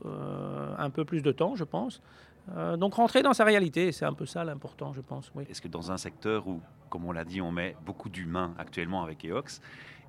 un 0.78 0.90
peu 0.90 1.06
plus 1.06 1.22
de 1.22 1.32
temps, 1.32 1.56
je 1.56 1.64
pense. 1.64 2.02
Euh, 2.56 2.76
donc 2.76 2.94
rentrer 2.94 3.22
dans 3.22 3.32
sa 3.32 3.44
réalité, 3.44 3.92
c'est 3.92 4.04
un 4.04 4.12
peu 4.12 4.26
ça 4.26 4.44
l'important, 4.44 4.92
je 4.92 5.00
pense. 5.00 5.30
Oui. 5.34 5.44
Est-ce 5.48 5.62
que 5.62 5.68
dans 5.68 5.90
un 5.92 5.96
secteur 5.96 6.46
où, 6.46 6.60
comme 6.90 7.04
on 7.06 7.12
l'a 7.12 7.24
dit, 7.24 7.40
on 7.40 7.50
met 7.52 7.76
beaucoup 7.84 8.08
d'humains 8.08 8.54
actuellement 8.58 9.02
avec 9.02 9.24
EOX, 9.24 9.60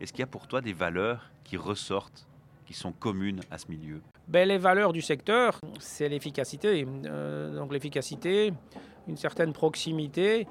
est-ce 0.01 0.11
qu'il 0.11 0.19
y 0.19 0.23
a 0.23 0.27
pour 0.27 0.47
toi 0.47 0.61
des 0.61 0.73
valeurs 0.73 1.31
qui 1.43 1.57
ressortent, 1.57 2.27
qui 2.65 2.73
sont 2.73 2.91
communes 2.91 3.39
à 3.51 3.57
ce 3.57 3.67
milieu? 3.69 4.01
Ben, 4.27 4.47
Les 4.47 4.57
valeurs 4.57 4.91
du 4.91 5.01
secteur, 5.01 5.59
c'est 5.79 6.09
l'efficacité. 6.09 6.85
Euh, 7.05 7.55
donc 7.55 7.71
l'efficacité, 7.71 8.51
une 9.07 9.17
certaine 9.17 9.53
proximité. 9.53 10.47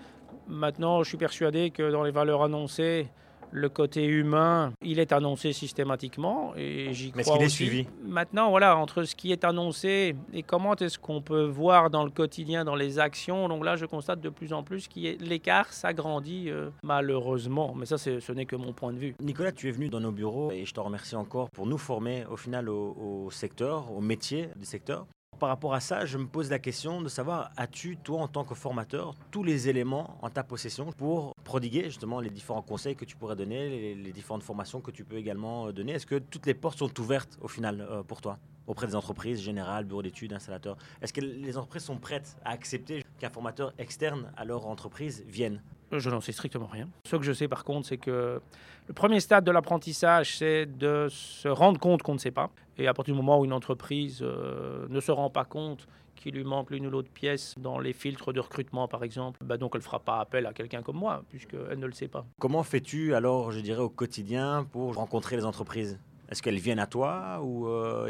Maintenant, 0.49 1.03
je 1.03 1.09
suis 1.09 1.19
persuadé 1.19 1.71
que 1.71 1.91
dans 1.91 2.03
les 2.03 2.11
valeurs 2.11 2.43
annoncées, 2.43 3.09
le 3.55 3.69
côté 3.69 4.05
humain, 4.05 4.73
il 4.83 4.99
est 4.99 5.13
annoncé 5.13 5.53
systématiquement 5.53 6.53
et 6.57 6.93
j'y 6.93 7.13
crois. 7.13 7.17
Mais 7.17 7.23
est-ce 7.23 7.33
qu'il 7.33 7.43
est 7.43 7.49
suivi? 7.49 7.87
Maintenant, 8.03 8.51
voilà, 8.51 8.77
entre 8.77 9.05
ce 9.05 9.15
qui 9.15 9.31
est 9.31 9.45
annoncé 9.45 10.17
et 10.33 10.43
comment 10.43 10.75
est-ce 10.75 10.99
qu'on 10.99 11.23
peut 11.23 11.45
voir 11.45 11.89
dans 11.89 12.03
le 12.05 12.11
quotidien, 12.11 12.65
dans 12.65 12.75
les 12.75 12.99
actions, 12.99 13.49
donc 13.49 13.65
là, 13.65 13.77
je 13.77 13.87
constate 13.87 14.21
de 14.21 14.29
plus 14.29 14.53
en 14.53 14.65
plus 14.65 14.89
que 14.89 15.23
l'écart 15.25 15.73
s'agrandit 15.73 16.51
euh, 16.51 16.71
malheureusement. 16.83 17.75
Mais 17.77 17.87
ça, 17.87 17.97
ce 17.97 18.33
n'est 18.33 18.47
que 18.47 18.57
mon 18.57 18.73
point 18.73 18.93
de 18.93 18.99
vue. 18.99 19.15
Nicolas, 19.21 19.53
tu 19.53 19.69
es 19.69 19.73
venu 19.73 19.89
dans 19.89 20.01
nos 20.01 20.13
bureaux 20.13 20.51
et 20.51 20.65
je 20.65 20.75
te 20.75 20.81
remercie 20.81 21.15
encore 21.15 21.49
pour 21.51 21.67
nous 21.67 21.79
former 21.79 22.25
au 22.31 22.37
final 22.37 22.69
au, 22.69 23.25
au 23.27 23.31
secteur, 23.31 23.93
au 23.93 24.01
métier 24.01 24.49
du 24.57 24.65
secteur. 24.65 25.07
Par 25.45 25.51
rapport 25.51 25.75
à 25.75 25.81
ça, 25.81 26.07
je 26.07 26.17
me 26.17 26.27
pose 26.27 26.49
la 26.49 26.59
question 26.59 27.03
de 27.03 27.09
savoir, 27.11 27.51
as-tu, 27.59 27.99
toi, 27.99 28.23
en 28.23 28.29
tant 28.29 28.45
que 28.45 28.55
formateur, 28.55 29.15
tous 29.31 29.45
les 29.45 29.69
éléments 29.69 30.17
en 30.23 30.31
ta 30.31 30.43
possession 30.43 30.91
pour 30.91 31.35
prodiguer 31.45 31.85
justement 31.85 32.21
les 32.21 32.31
différents 32.31 32.63
conseils 32.63 32.97
que 32.97 33.05
tu 33.05 33.15
pourrais 33.15 33.37
donner, 33.37 33.95
les, 33.95 34.11
différentes 34.11 34.43
formations 34.43 34.81
que 34.81 34.91
tu 34.91 35.05
peux 35.05 35.17
également 35.17 35.71
donner? 35.71 35.93
Est-ce 35.93 36.07
que 36.07 36.19
toutes 36.19 36.47
les 36.47 36.55
portes 36.55 36.79
sont 36.79 36.99
ouvertes 36.99 37.37
au 37.43 37.49
final 37.49 37.83
euh, 37.83 38.03
pour 38.03 38.23
toi 38.23 38.39
auprès 38.67 38.87
des 38.87 38.95
entreprises 38.95 39.43
générales, 39.43 39.85
bureaux 39.85 40.01
d'études, 40.01 40.33
installateurs? 40.33 40.79
Est-ce 41.03 41.13
que 41.13 41.21
les 41.21 41.59
entreprises 41.59 41.85
sont 41.85 41.99
prêtes 41.99 42.39
à 42.43 42.53
accepter 42.53 43.05
qu'un 43.19 43.29
formateur 43.29 43.75
externe 43.77 44.33
à 44.39 44.47
leur 44.47 44.67
entreprise 44.67 45.25
vienne? 45.27 45.61
Je 45.99 46.11
n'en 46.11 46.21
sais 46.21 46.33
strictement 46.33 46.67
rien. 46.67 46.89
Ce 47.05 47.17
que 47.17 47.23
je 47.23 47.33
sais 47.33 47.49
par 47.49 47.65
contre, 47.65 47.87
c'est 47.89 47.99
que 47.99 48.41
le 48.87 48.95
premier 48.95 49.21
stade 49.21 49.45
de 49.45 49.51
l'apprentissage, 49.51 50.37
c'est 50.37 50.67
de 50.67 51.09
se 51.11 51.49
rendre 51.49 51.81
compte 51.81 52.03
qu'on 52.03 52.15
ne 52.15 52.19
sait 52.19 52.31
pas. 52.31 52.51
Et 52.77 52.87
à 52.87 52.95
partir 52.95 53.15
du 53.15 53.17
moment 53.21 53.41
où 53.41 53.45
une 53.45 53.53
entreprise 53.53 54.21
euh, 54.23 54.87
ne 54.89 55.01
se 55.01 55.13
rend 55.13 55.31
pas 55.31 55.45
compte 55.45 55.87
qu'il 56.17 56.35
lui 56.35 56.45
manque 56.45 56.71
l'une 56.71 56.87
ou 56.87 56.91
l'autre 56.91 57.11
pièce 57.11 57.55
dans 57.59 57.79
les 57.79 57.93
filtres 57.93 58.33
de 58.33 58.41
recrutement, 58.41 58.89
par 58.89 59.05
exemple, 59.05 59.39
bah 59.45 59.57
donc 59.57 59.73
elle 59.75 59.81
ne 59.81 59.85
fera 59.85 60.01
pas 60.01 60.21
appel 60.21 60.47
à 60.47 60.53
quelqu'un 60.53 60.83
comme 60.83 60.97
moi, 60.97 61.23
puisqu'elle 61.29 61.79
ne 61.79 61.87
le 61.87 61.93
sait 61.93 62.09
pas. 62.09 62.25
Comment 62.39 62.63
fais-tu 62.63 63.15
alors, 63.15 63.53
je 63.53 63.61
dirais, 63.61 63.83
au 63.83 63.89
quotidien 63.89 64.67
pour 64.71 64.95
rencontrer 64.95 65.37
les 65.37 65.45
entreprises? 65.45 65.99
Est-ce 66.29 66.43
qu'elles 66.43 66.59
viennent 66.59 66.79
à 66.79 66.87
toi 66.87 67.41
ou 67.43 67.67
euh, 67.67 68.07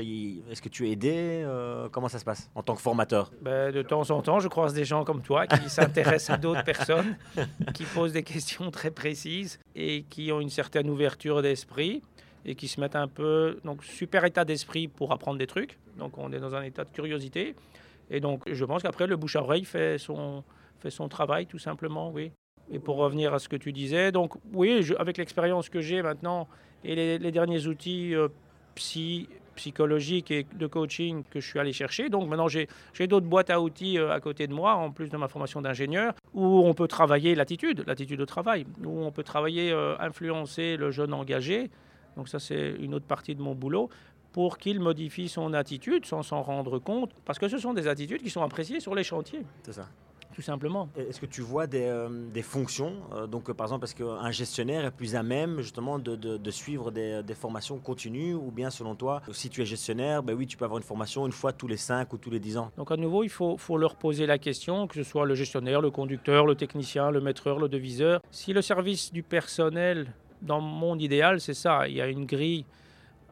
est-ce 0.51 0.63
que 0.63 0.69
tu 0.69 0.89
es 0.89 0.93
aidé 0.93 1.43
euh, 1.45 1.89
Comment 1.91 2.09
ça 2.09 2.19
se 2.19 2.25
passe 2.25 2.51
en 2.55 2.63
tant 2.63 2.75
que 2.75 2.81
formateur? 2.81 3.33
Ben, 3.43 3.73
De 3.73 3.83
temps 3.83 4.11
en 4.11 4.23
temps, 4.23 4.41
je 4.41 4.49
croise 4.49 4.73
des 4.73 4.85
gens 4.85 5.05
comme 5.05 5.23
toi 5.23 5.47
qui 5.47 5.69
s'intéressent 5.69 6.31
à 6.31 6.37
d'autres 6.37 6.65
personnes, 6.65 7.17
qui 7.75 7.85
posent 7.85 8.13
des 8.13 8.23
questions 8.23 8.71
très 8.71 8.91
précises 8.91 9.59
et 9.75 10.05
qui 10.09 10.31
ont 10.33 10.41
une 10.41 10.51
certaine 10.51 10.89
ouverture 10.89 11.43
d'esprit 11.43 12.03
et 12.45 12.55
qui 12.55 12.69
se 12.69 12.81
mettent 12.81 12.97
un 12.97 13.09
peu... 13.09 13.59
Donc, 13.65 13.83
super 13.85 14.25
état 14.25 14.45
d'esprit 14.45 14.87
pour 14.87 15.13
apprendre 15.13 15.39
des 15.39 15.47
trucs. 15.47 15.79
Donc, 15.99 16.19
on 16.19 16.33
est 16.33 16.41
dans 16.41 16.55
un 16.55 16.63
état 16.63 16.85
de 16.85 16.91
curiosité. 16.91 17.55
Et 18.11 18.21
donc, 18.21 18.43
je 18.47 18.65
pense 18.65 18.83
qu'après, 18.83 19.07
le 19.07 19.17
bouche 19.17 19.37
à 19.37 19.43
oreille 19.43 19.65
fait 19.65 19.99
son, 19.99 20.45
fait 20.79 20.91
son 20.91 21.09
travail, 21.09 21.47
tout 21.47 21.59
simplement, 21.59 22.11
oui. 22.11 22.33
Et 22.71 22.79
pour 22.79 22.97
revenir 22.97 23.35
à 23.35 23.39
ce 23.39 23.49
que 23.49 23.57
tu 23.57 23.73
disais, 23.73 24.11
donc 24.13 24.35
oui, 24.53 24.93
avec 24.99 25.19
l'expérience 25.19 25.69
que 25.69 25.81
j'ai 25.81 26.03
maintenant 26.03 26.49
et 26.85 27.19
les, 27.19 27.33
derniers 27.33 27.67
outils 27.67 28.15
euh, 28.15 28.29
psy, 28.75 29.29
psychologiques 29.55 30.31
et 30.31 30.47
de 30.55 30.67
coaching 30.67 31.25
que 31.31 31.41
je 31.41 31.47
suis 31.49 31.59
allé 31.59 31.73
chercher, 31.73 32.09
donc 32.09 32.29
maintenant 32.29 32.49
j'ai 32.49 32.69
d'autres 33.07 33.27
boîtes 33.27 33.51
à 33.51 33.61
outils 33.61 33.99
euh, 33.99 34.13
à 34.13 34.21
côté 34.21 34.47
de 34.47 34.55
moi, 34.55 34.75
en 34.75 34.91
plus 34.91 35.09
de 35.09 35.17
ma 35.17 35.29
formation 35.29 35.61
d'ingénieur, 35.61 36.15
où 36.33 36.45
on 36.65 36.75
peut 36.75 36.89
travailler 36.89 37.35
l'attitude, 37.35 37.85
l'attitude 37.87 38.21
au 38.21 38.27
travail, 38.27 38.67
où 38.85 39.05
on 39.05 39.13
peut 39.13 39.23
travailler, 39.23 39.73
euh, 39.73 39.97
influencer 39.99 40.77
le 40.77 40.91
jeune 40.91 41.13
engagé. 41.13 41.71
Donc 42.17 42.29
ça, 42.29 42.39
c'est 42.39 42.75
une 42.81 42.95
autre 42.95 43.07
partie 43.07 43.35
de 43.35 43.43
mon 43.43 43.55
boulot 43.55 43.89
pour 44.33 44.59
qu'il 44.59 44.81
modifie 44.81 45.29
son 45.29 45.53
attitude 45.55 46.07
sans 46.07 46.23
s'en 46.23 46.43
rendre 46.43 46.79
compte, 46.79 47.13
parce 47.25 47.39
que 47.39 47.49
ce 47.49 47.59
sont 47.59 47.73
des 47.73 47.87
attitudes 47.87 48.23
qui 48.23 48.31
sont 48.31 48.43
appréciées 48.43 48.81
sur 48.81 48.95
les 48.95 49.05
chantiers. 49.05 49.43
C'est 49.63 49.73
ça 49.73 49.89
tout 50.35 50.43
simplement. 50.43 50.89
Est-ce 50.97 51.21
que 51.21 51.27
tu 51.27 51.41
vois 51.41 51.67
des, 51.67 51.85
euh, 51.85 52.09
des 52.33 52.43
fonctions 52.43 52.95
euh, 53.13 53.27
Donc, 53.27 53.53
par 53.53 53.67
exemple, 53.67 53.85
est-ce 53.85 53.95
qu'un 53.95 54.31
gestionnaire 54.31 54.85
est 54.85 54.91
plus 54.91 55.15
à 55.15 55.23
même 55.23 55.61
justement 55.61 55.99
de, 55.99 56.17
de, 56.17 56.37
de 56.37 56.51
suivre 56.51 56.91
des, 56.91 57.23
des, 57.23 57.35
formations 57.35 57.79
continues 57.79 58.35
Ou 58.35 58.51
bien, 58.51 58.71
selon 58.71 58.95
toi, 58.95 59.23
si 59.33 59.49
tu 59.49 59.63
es 59.63 59.65
gestionnaire, 59.65 60.23
ben 60.23 60.35
oui, 60.35 60.47
tu 60.47 60.57
peux 60.57 60.65
avoir 60.65 60.79
une 60.79 60.85
formation 60.85 61.27
une 61.27 61.33
fois 61.33 61.53
tous 61.53 61.69
les 61.69 61.77
5 61.77 62.13
ou 62.13 62.19
tous 62.19 62.31
les 62.31 62.41
10 62.41 62.59
ans? 62.59 62.71
Donc, 62.77 62.91
à 62.91 62.97
nouveau, 62.97 63.23
il 63.23 63.29
faut, 63.29 63.57
faut 63.57 63.79
leur 63.79 63.97
poser 63.97 64.27
la 64.27 64.39
question, 64.39 64.87
que 64.87 64.97
ce 64.97 65.03
soit 65.03 65.25
le 65.25 65.35
gestionnaire, 65.35 65.81
le 65.81 65.91
conducteur, 65.91 66.47
le 66.47 66.55
technicien, 66.55 67.11
le 67.11 67.21
maîtreur, 67.21 67.59
le 67.59 67.69
deviseur. 67.69 68.21
Si 68.31 68.53
le 68.53 68.63
service 68.63 69.13
du 69.13 69.23
personnel, 69.23 70.13
dans 70.43 70.61
mon 70.61 70.75
monde 70.75 71.03
idéal, 71.03 71.41
c'est 71.41 71.55
ça, 71.55 71.89
il 71.89 71.95
y 71.95 72.01
a 72.01 72.09
une 72.09 72.27
grille 72.27 72.65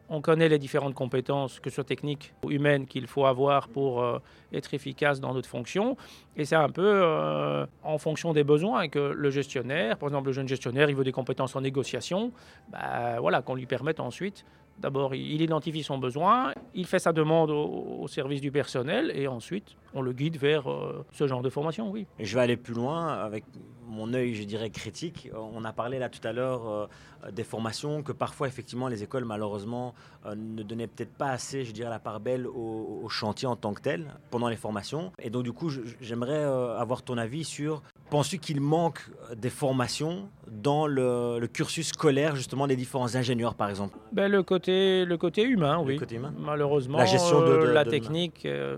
on 0.09 0.21
connaît 0.21 0.49
les 0.49 0.59
différentes 0.59 0.93
compétences, 0.93 1.59
que 1.59 1.69
ce 1.69 1.75
soit 1.75 1.83
techniques 1.83 2.33
ou 2.43 2.51
humaines, 2.51 2.85
qu'il 2.85 3.07
faut 3.07 3.25
avoir 3.25 3.67
pour 3.67 4.01
euh, 4.01 4.19
être 4.53 4.73
efficace 4.73 5.19
dans 5.19 5.33
notre 5.33 5.49
fonction. 5.49 5.97
Et 6.35 6.45
c'est 6.45 6.55
un 6.55 6.69
peu 6.69 6.85
euh, 6.85 7.65
en 7.83 7.97
fonction 7.97 8.33
des 8.33 8.43
besoins 8.43 8.87
que 8.89 8.99
le 8.99 9.29
gestionnaire, 9.29 9.97
par 9.97 10.09
exemple 10.09 10.27
le 10.27 10.33
jeune 10.33 10.47
gestionnaire, 10.47 10.89
il 10.89 10.95
veut 10.95 11.03
des 11.03 11.11
compétences 11.11 11.55
en 11.55 11.61
négociation, 11.61 12.31
bah, 12.69 13.19
voilà, 13.19 13.41
qu'on 13.41 13.55
lui 13.55 13.65
permette 13.65 13.99
ensuite 13.99 14.45
D'abord, 14.79 15.13
il 15.13 15.41
identifie 15.41 15.83
son 15.83 15.97
besoin, 15.97 16.53
il 16.73 16.87
fait 16.87 16.99
sa 16.99 17.13
demande 17.13 17.51
au, 17.51 18.07
service 18.07 18.41
du 18.41 18.51
personnel 18.51 19.11
et 19.15 19.27
ensuite, 19.27 19.75
on 19.93 20.01
le 20.01 20.11
guide 20.13 20.37
vers 20.37 20.69
euh, 20.69 21.05
ce 21.11 21.27
genre 21.27 21.41
de 21.41 21.49
formation, 21.49 21.89
oui. 21.89 22.05
Je 22.19 22.35
vais 22.35 22.41
aller 22.41 22.57
plus 22.57 22.73
loin 22.73 23.07
avec 23.07 23.45
mon 23.93 24.13
œil, 24.13 24.33
je 24.35 24.43
dirais, 24.43 24.69
critique. 24.69 25.29
On 25.35 25.63
a 25.63 25.71
parlé 25.71 25.99
là 25.99 26.09
tout 26.09 26.25
à 26.27 26.33
l'heure 26.33 26.67
euh, 26.67 27.31
des 27.31 27.43
formations 27.43 28.03
que 28.03 28.11
parfois, 28.11 28.47
effectivement, 28.47 28.87
les 28.87 29.03
écoles, 29.03 29.25
malheureusement, 29.25 29.93
euh, 30.25 30.35
ne 30.35 30.63
donnaient 30.63 30.87
peut-être 30.87 31.13
pas 31.13 31.29
assez, 31.29 31.63
je 31.63 31.71
dirais, 31.71 31.89
la 31.89 31.99
part 31.99 32.19
belle 32.19 32.47
au, 32.47 33.01
au, 33.03 33.09
chantier 33.09 33.47
en 33.47 33.55
tant 33.55 33.73
que 33.73 33.81
tel 33.81 34.07
pendant 34.31 34.49
les 34.49 34.55
formations. 34.55 35.11
Et 35.21 35.29
donc, 35.29 35.43
du 35.43 35.53
coup, 35.53 35.69
j'aimerais 36.01 36.43
avoir 36.43 37.03
ton 37.03 37.17
avis 37.17 37.43
sur 37.43 37.81
Penses-tu 38.13 38.37
qu'il 38.37 38.61
manque 38.61 39.09
des 39.35 39.49
formations 39.49 40.29
dans 40.47 40.85
le, 40.85 41.39
le, 41.39 41.47
cursus 41.47 41.87
scolaire, 41.87 42.35
justement, 42.35 42.67
des 42.67 42.75
différents 42.75 43.15
ingénieurs, 43.15 43.55
par 43.55 43.71
exemple? 43.71 43.97
Ben, 44.11 44.31
le, 44.31 44.43
côté, 44.43 45.03
le 45.03 45.17
côté 45.17 45.41
humain, 45.41 45.77
le 45.77 45.83
oui. 45.83 45.97
Côté 45.97 46.17
humain. 46.17 46.31
Malheureusement, 46.37 46.99
la, 46.99 47.05
gestion 47.05 47.41
de, 47.41 47.45
de, 47.45 47.51
euh, 47.51 47.73
la 47.73 47.83
de 47.83 47.89
technique, 47.89 48.45
euh, 48.45 48.77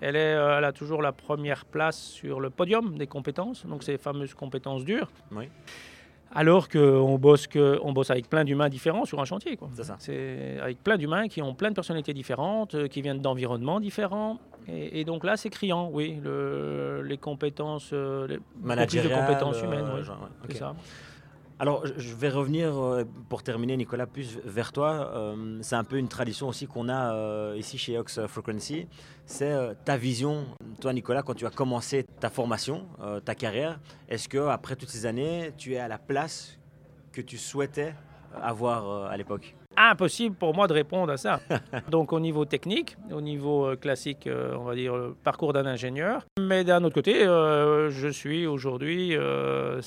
elle, 0.00 0.16
est, 0.16 0.34
euh, 0.34 0.58
elle 0.58 0.64
a 0.64 0.72
toujours 0.72 1.02
la 1.02 1.12
première 1.12 1.64
place 1.64 1.98
sur 2.00 2.40
le 2.40 2.50
podium 2.50 2.96
des 2.98 3.06
compétences, 3.06 3.66
donc 3.66 3.82
ces 3.82 3.98
fameuses 3.98 4.34
compétences 4.34 4.84
dures. 4.84 5.10
Oui. 5.32 5.48
Alors 6.32 6.68
qu'on 6.68 7.18
bosse, 7.18 7.48
que, 7.48 7.80
on 7.82 7.92
bosse 7.92 8.10
avec 8.10 8.28
plein 8.30 8.44
d'humains 8.44 8.68
différents 8.68 9.04
sur 9.04 9.20
un 9.20 9.24
chantier. 9.24 9.58
C'est 9.74 9.82
ça. 9.82 9.96
C'est 9.98 10.58
avec 10.62 10.80
plein 10.82 10.96
d'humains 10.96 11.26
qui 11.26 11.42
ont 11.42 11.54
plein 11.54 11.70
de 11.70 11.74
personnalités 11.74 12.14
différentes, 12.14 12.76
euh, 12.76 12.86
qui 12.86 13.02
viennent 13.02 13.18
d'environnements 13.20 13.80
différents. 13.80 14.38
Et, 14.68 15.00
et 15.00 15.04
donc 15.04 15.24
là, 15.24 15.36
c'est 15.36 15.50
criant, 15.50 15.90
oui, 15.92 16.20
le- 16.22 17.02
les 17.04 17.18
compétences, 17.18 17.90
euh, 17.92 18.28
les 18.28 18.38
Managériales, 18.62 19.26
compétences 19.26 19.60
euh, 19.60 19.64
humaines. 19.64 19.86
oui. 19.96 20.04
genre, 20.04 20.28
ouais, 20.48 20.54
ça. 20.54 20.76
Alors, 21.60 21.84
je- 21.98 22.14
vais 22.14 22.30
revenir 22.30 22.74
euh, 22.76 23.04
pour 23.28 23.42
terminer, 23.42 23.76
Nicolas, 23.76 24.06
plus 24.06 24.38
vers 24.46 24.72
toi. 24.72 25.12
Euh, 25.14 25.58
c'est 25.60 25.76
un 25.76 25.84
peu 25.84 25.98
une 25.98 26.08
tradition 26.08 26.48
aussi 26.48 26.66
qu'on 26.66 26.88
a 26.88 27.14
euh, 27.14 27.54
ici 27.58 27.76
chez 27.76 27.98
Ox 27.98 28.18
Frequency. 28.28 28.88
C'est 29.26 29.54
ta 29.84 29.98
vision, 29.98 30.46
toi, 30.80 30.94
Nicolas, 30.94 31.22
quand 31.22 31.34
tu 31.34 31.44
as 31.46 31.50
commencé 31.50 32.04
ta 32.18 32.30
formation, 32.30 32.88
ta 33.24 33.34
carrière. 33.34 33.78
Est-ce 34.08 34.28
que 34.28 34.38
après 34.38 34.74
toutes 34.74 34.88
ces 34.88 35.04
années, 35.06 35.52
tu 35.56 35.74
es 35.74 35.78
à 35.78 35.86
la 35.86 35.98
place 35.98 36.58
que 37.12 37.20
tu 37.20 37.36
souhaitais 37.38 37.94
avoir 38.34 39.06
à 39.10 39.16
l'époque? 39.16 39.54
Impossible 39.88 40.36
pour 40.36 40.54
moi 40.54 40.66
de 40.66 40.74
répondre 40.74 41.10
à 41.10 41.16
ça. 41.16 41.40
Donc 41.90 42.12
au 42.12 42.20
niveau 42.20 42.44
technique, 42.44 42.96
au 43.10 43.22
niveau 43.22 43.64
euh, 43.64 43.76
classique, 43.76 44.26
euh, 44.26 44.54
on 44.58 44.64
va 44.64 44.74
dire 44.74 44.94
le 44.94 45.14
parcours 45.24 45.54
d'un 45.54 45.64
ingénieur. 45.64 46.26
Mais 46.38 46.64
d'un 46.64 46.84
autre 46.84 46.94
côté, 46.94 47.22
euh, 47.22 47.90
je 47.90 48.08
suis 48.08 48.46
aujourd'hui 48.46 49.16
euh, 49.16 49.80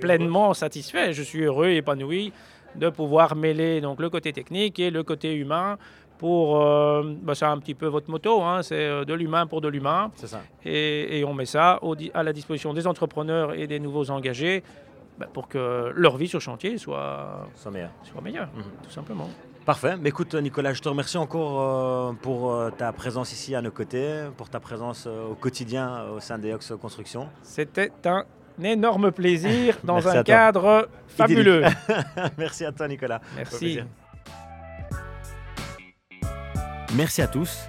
pleinement 0.00 0.52
satisfait. 0.52 1.12
Je 1.12 1.22
suis 1.22 1.42
heureux 1.44 1.68
et 1.68 1.76
épanoui 1.76 2.32
de 2.74 2.88
pouvoir 2.90 3.36
mêler 3.36 3.80
donc 3.80 4.00
le 4.00 4.10
côté 4.10 4.32
technique 4.32 4.80
et 4.80 4.90
le 4.90 5.04
côté 5.04 5.34
humain. 5.34 5.78
Pour, 6.18 6.62
euh, 6.62 7.02
bah, 7.22 7.34
c'est 7.34 7.44
un 7.44 7.58
petit 7.58 7.74
peu 7.74 7.86
votre 7.86 8.10
motto, 8.10 8.42
hein, 8.42 8.62
c'est 8.62 8.86
euh, 8.86 9.04
de 9.04 9.12
l'humain 9.12 9.46
pour 9.46 9.60
de 9.60 9.68
l'humain. 9.68 10.10
C'est 10.16 10.28
ça. 10.28 10.40
Et, 10.64 11.18
et 11.18 11.24
on 11.26 11.34
met 11.34 11.44
ça 11.44 11.78
au 11.82 11.94
à 12.14 12.22
la 12.22 12.32
disposition 12.32 12.72
des 12.72 12.86
entrepreneurs 12.86 13.52
et 13.52 13.66
des 13.66 13.78
nouveaux 13.78 14.10
engagés 14.10 14.62
bah, 15.18 15.26
pour 15.32 15.48
que 15.48 15.92
leur 15.94 16.16
vie 16.16 16.28
sur 16.28 16.40
chantier 16.40 16.78
soit, 16.78 17.48
Sans 17.54 17.70
meilleur. 17.70 17.90
soit 18.02 18.20
meilleure, 18.20 18.48
Mhm. 18.54 18.62
tout 18.82 18.90
simplement. 18.90 19.28
Parfait. 19.64 19.96
Mais 20.00 20.10
écoute, 20.10 20.34
Nicolas, 20.36 20.72
je 20.74 20.80
te 20.80 20.88
remercie 20.88 21.18
encore 21.18 21.60
euh, 21.60 22.12
pour 22.22 22.52
euh, 22.52 22.70
ta 22.70 22.92
présence 22.92 23.32
ici 23.32 23.54
à 23.56 23.60
nos 23.62 23.72
côtés, 23.72 24.26
pour 24.36 24.48
ta 24.48 24.60
présence 24.60 25.06
euh, 25.08 25.30
au 25.30 25.34
quotidien 25.34 26.04
au 26.14 26.20
sein 26.20 26.38
des 26.38 26.52
Ox 26.54 26.72
Construction. 26.80 27.28
C'était 27.42 27.90
un 28.04 28.24
énorme 28.62 29.10
plaisir 29.10 29.76
dans 29.84 30.06
un 30.06 30.22
cadre 30.22 30.88
fabuleux. 31.08 31.64
Merci 32.38 32.64
à 32.64 32.70
toi, 32.70 32.86
Nicolas. 32.86 33.20
Merci. 33.34 33.80
Merci 36.94 37.20
à 37.22 37.26
tous 37.26 37.64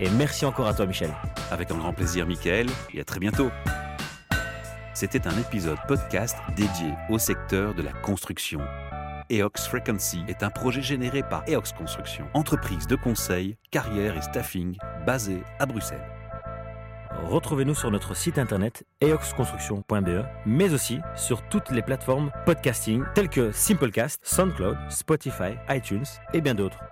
et 0.00 0.08
merci 0.10 0.46
encore 0.46 0.66
à 0.66 0.72
toi, 0.74 0.86
Michel. 0.86 1.10
Avec 1.50 1.70
un 1.70 1.76
grand 1.76 1.92
plaisir, 1.92 2.26
Michael, 2.26 2.68
et 2.94 3.00
à 3.00 3.04
très 3.04 3.20
bientôt. 3.20 3.50
C'était 4.94 5.26
un 5.26 5.38
épisode 5.38 5.78
podcast 5.88 6.36
dédié 6.54 6.92
au 7.08 7.18
secteur 7.18 7.74
de 7.74 7.82
la 7.82 7.92
construction. 7.92 8.60
EOX 9.30 9.66
Frequency 9.66 10.22
est 10.28 10.42
un 10.42 10.50
projet 10.50 10.82
généré 10.82 11.22
par 11.22 11.44
EOX 11.48 11.72
Construction, 11.72 12.26
entreprise 12.34 12.86
de 12.86 12.96
conseil, 12.96 13.56
carrière 13.70 14.16
et 14.16 14.20
staffing 14.20 14.76
basée 15.06 15.42
à 15.58 15.64
Bruxelles. 15.64 16.04
Retrouvez-nous 17.24 17.74
sur 17.74 17.90
notre 17.90 18.14
site 18.14 18.36
internet 18.36 18.84
eoxconstruction.be, 19.02 20.24
mais 20.44 20.74
aussi 20.74 21.00
sur 21.14 21.40
toutes 21.48 21.70
les 21.70 21.82
plateformes 21.82 22.30
podcasting 22.44 23.04
telles 23.14 23.30
que 23.30 23.52
Simplecast, 23.52 24.20
SoundCloud, 24.22 24.76
Spotify, 24.90 25.54
iTunes 25.70 26.04
et 26.34 26.42
bien 26.42 26.54
d'autres. 26.54 26.91